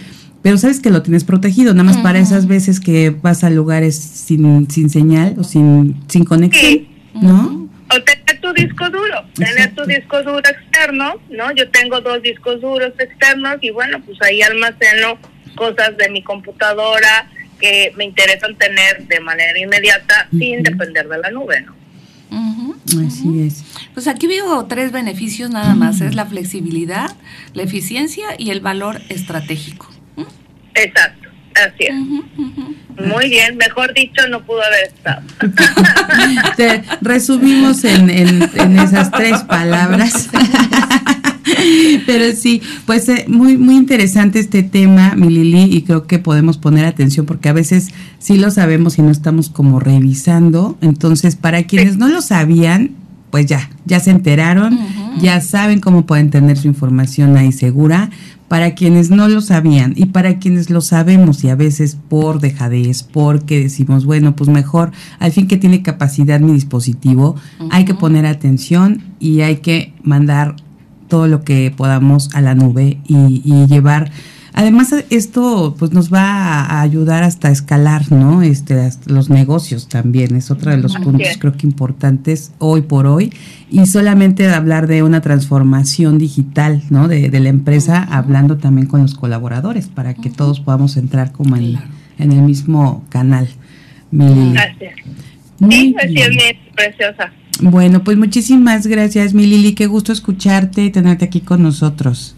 pero 0.41 0.57
sabes 0.57 0.79
que 0.79 0.89
lo 0.89 1.01
tienes 1.03 1.23
protegido, 1.23 1.73
nada 1.73 1.83
más 1.83 1.97
para 1.97 2.19
esas 2.19 2.47
veces 2.47 2.79
que 2.79 3.11
vas 3.11 3.43
a 3.43 3.49
lugares 3.49 3.95
sin, 3.95 4.69
sin 4.69 4.89
señal 4.89 5.35
o 5.37 5.43
sin, 5.43 6.01
sin 6.07 6.25
conexión, 6.25 6.87
¿no? 7.13 7.69
O 7.93 8.01
tener 8.03 8.41
tu 8.41 8.51
tu 8.53 8.61
disco 8.61 8.89
duro, 8.89 9.23
tener 9.35 9.73
tu 9.75 9.85
disco 9.85 10.21
duro 10.23 10.39
externo, 10.39 11.15
¿no? 11.29 11.53
Yo 11.53 11.69
tengo 11.69 12.01
dos 12.01 12.21
discos 12.21 12.59
duros 12.61 12.91
externos 12.97 13.57
y 13.61 13.71
bueno, 13.71 14.01
pues 14.05 14.17
ahí 14.21 14.41
almaceno 14.41 15.17
cosas 15.55 15.97
de 15.97 16.09
mi 16.09 16.23
computadora 16.23 17.29
que 17.59 17.93
me 17.95 18.05
interesan 18.05 18.57
tener 18.57 19.07
de 19.07 19.19
manera 19.19 19.57
inmediata 19.59 20.27
sin 20.31 20.63
depender 20.63 21.07
de 21.07 21.17
la 21.19 21.31
nube, 21.31 21.61
¿no? 21.61 21.81
Así 23.07 23.41
es. 23.41 23.63
Pues 23.93 24.07
aquí 24.07 24.27
veo 24.27 24.65
tres 24.65 24.91
beneficios 24.91 25.49
nada 25.49 25.75
más, 25.75 26.01
es 26.01 26.15
la 26.15 26.25
flexibilidad, 26.25 27.15
la 27.53 27.63
eficiencia 27.63 28.27
y 28.37 28.49
el 28.51 28.59
valor 28.59 29.01
estratégico. 29.09 29.89
Exacto, 30.73 31.29
así 31.55 31.85
es. 31.85 31.95
Muy 33.05 33.29
bien, 33.29 33.57
mejor 33.57 33.93
dicho, 33.93 34.27
no 34.29 34.43
pudo 34.43 34.61
haber 34.63 34.87
estado. 34.87 35.21
Te 36.57 36.83
resumimos 37.01 37.83
en, 37.83 38.09
en, 38.09 38.49
en 38.55 38.79
esas 38.79 39.11
tres 39.11 39.41
palabras. 39.41 40.29
Pero 42.05 42.35
sí, 42.35 42.61
pues 42.85 43.07
eh, 43.09 43.25
muy 43.27 43.57
muy 43.57 43.75
interesante 43.75 44.39
este 44.39 44.63
tema, 44.63 45.15
mi 45.15 45.29
Lili, 45.29 45.63
y 45.63 45.81
creo 45.83 46.07
que 46.07 46.19
podemos 46.19 46.57
poner 46.57 46.85
atención 46.85 47.25
porque 47.25 47.49
a 47.49 47.53
veces 47.53 47.89
sí 48.19 48.37
lo 48.37 48.51
sabemos 48.51 48.97
y 48.97 49.01
no 49.01 49.09
estamos 49.09 49.49
como 49.49 49.79
revisando. 49.79 50.77
Entonces, 50.81 51.35
para 51.35 51.63
quienes 51.63 51.97
no 51.97 52.07
lo 52.07 52.21
sabían, 52.21 52.91
pues 53.31 53.45
ya, 53.45 53.69
ya 53.85 53.99
se 53.99 54.11
enteraron, 54.11 54.77
ya 55.21 55.41
saben 55.41 55.79
cómo 55.79 56.05
pueden 56.05 56.29
tener 56.29 56.57
su 56.57 56.67
información 56.67 57.37
ahí 57.37 57.51
segura. 57.51 58.09
Para 58.47 58.75
quienes 58.75 59.09
no 59.11 59.29
lo 59.29 59.39
sabían 59.39 59.93
y 59.95 60.07
para 60.07 60.37
quienes 60.37 60.69
lo 60.69 60.81
sabemos 60.81 61.41
y 61.45 61.47
a 61.47 61.55
veces 61.55 61.97
por 62.09 62.41
dejadez, 62.41 63.01
porque 63.01 63.61
decimos, 63.61 64.03
bueno, 64.03 64.35
pues 64.35 64.49
mejor, 64.49 64.91
al 65.19 65.31
fin 65.31 65.47
que 65.47 65.55
tiene 65.55 65.81
capacidad 65.81 66.41
mi 66.41 66.51
dispositivo, 66.51 67.37
hay 67.69 67.85
que 67.85 67.93
poner 67.93 68.25
atención 68.25 69.03
y 69.21 69.39
hay 69.39 69.57
que 69.57 69.93
mandar 70.03 70.57
todo 71.11 71.27
lo 71.27 71.43
que 71.43 71.71
podamos 71.75 72.33
a 72.33 72.41
la 72.41 72.55
nube 72.55 72.97
y, 73.05 73.43
y 73.45 73.67
llevar 73.67 74.09
Además, 74.53 74.93
esto 75.09 75.75
pues 75.79 75.91
nos 75.91 76.13
va 76.13 76.65
a 76.65 76.81
ayudar 76.81 77.23
hasta 77.23 77.47
a 77.47 77.51
escalar, 77.51 78.11
¿no? 78.11 78.41
Este, 78.41 78.89
los 79.05 79.29
negocios 79.29 79.87
también, 79.87 80.35
es 80.35 80.51
otro 80.51 80.71
de 80.71 80.77
los 80.77 80.95
Así 80.95 81.05
puntos 81.05 81.27
es. 81.27 81.37
creo 81.37 81.53
que 81.53 81.65
importantes 81.65 82.51
hoy 82.59 82.81
por 82.81 83.07
hoy. 83.07 83.31
Y 83.69 83.85
solamente 83.85 84.49
hablar 84.49 84.87
de 84.87 85.03
una 85.03 85.21
transformación 85.21 86.17
digital, 86.17 86.83
¿no? 86.89 87.07
De, 87.07 87.29
de 87.29 87.39
la 87.39 87.47
empresa, 87.47 88.03
hablando 88.03 88.57
también 88.57 88.87
con 88.87 89.01
los 89.01 89.15
colaboradores 89.15 89.87
para 89.87 90.13
que 90.13 90.29
todos 90.29 90.59
podamos 90.59 90.97
entrar 90.97 91.31
como 91.31 91.55
en, 91.55 91.77
en 92.17 92.31
el 92.33 92.41
mismo 92.41 93.05
canal. 93.09 93.47
Mi 94.11 94.53
es. 94.53 94.95
Muy 95.59 95.71
Sí, 95.71 95.95
así 95.97 96.17
es, 96.19 96.57
preciosa. 96.75 97.31
Bueno, 97.61 98.03
pues 98.03 98.17
muchísimas 98.17 98.87
gracias, 98.87 99.33
mi 99.33 99.45
Lili. 99.45 99.75
Qué 99.75 99.85
gusto 99.85 100.11
escucharte 100.11 100.83
y 100.83 100.89
tenerte 100.89 101.25
aquí 101.25 101.41
con 101.41 101.61
nosotros. 101.61 102.35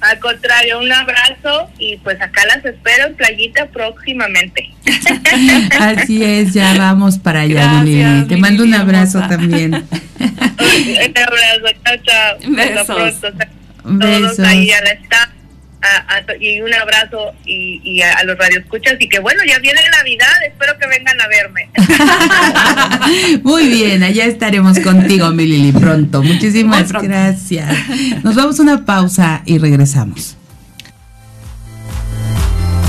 Al 0.00 0.18
contrario, 0.20 0.78
un 0.78 0.90
abrazo 0.90 1.68
y 1.78 1.98
pues 1.98 2.20
acá 2.20 2.42
las 2.46 2.64
espero 2.64 3.08
en 3.08 3.16
Playita 3.16 3.66
próximamente. 3.66 4.70
Así 5.80 6.22
es, 6.24 6.54
ya 6.54 6.74
vamos 6.78 7.18
para 7.18 7.42
allá, 7.42 7.82
Lili. 7.82 8.24
Te 8.26 8.36
mando 8.36 8.64
un 8.64 8.74
abrazo 8.74 9.18
hermosa. 9.18 9.34
un 9.38 9.40
también. 9.50 9.74
abrazo, 9.74 11.66
chao, 11.84 11.96
chao. 12.04 12.36
Hasta 12.36 12.94
Besos. 12.94 13.20
pronto. 13.20 13.46
Besos. 13.84 14.36
Todos 14.36 14.38
ahí 14.40 14.70
a 14.70 14.80
la 14.82 14.90
staff. 14.90 15.28
A- 15.82 16.16
a- 16.16 16.24
y 16.40 16.60
un 16.60 16.72
abrazo 16.74 17.32
y, 17.44 17.80
y 17.84 18.02
a, 18.02 18.14
a 18.14 18.24
los 18.24 18.36
radioescuchas 18.38 18.94
y 18.98 19.08
que 19.08 19.18
bueno, 19.20 19.42
ya 19.46 19.58
viene 19.58 19.80
Navidad, 19.96 20.26
espero 20.46 20.76
que 20.78 20.86
vengan 20.88 21.20
a 21.20 21.28
verme. 21.28 21.68
Muy 23.44 23.68
bien, 23.68 24.02
allá 24.02 24.24
estaremos 24.24 24.78
contigo, 24.80 25.30
mi 25.30 25.46
Lili, 25.46 25.72
pronto. 25.72 26.22
Muchísimas 26.22 26.88
pronto. 26.90 27.08
gracias. 27.08 27.76
Nos 28.24 28.34
vamos 28.34 28.58
a 28.58 28.62
una 28.62 28.84
pausa 28.84 29.42
y 29.46 29.58
regresamos. 29.58 30.36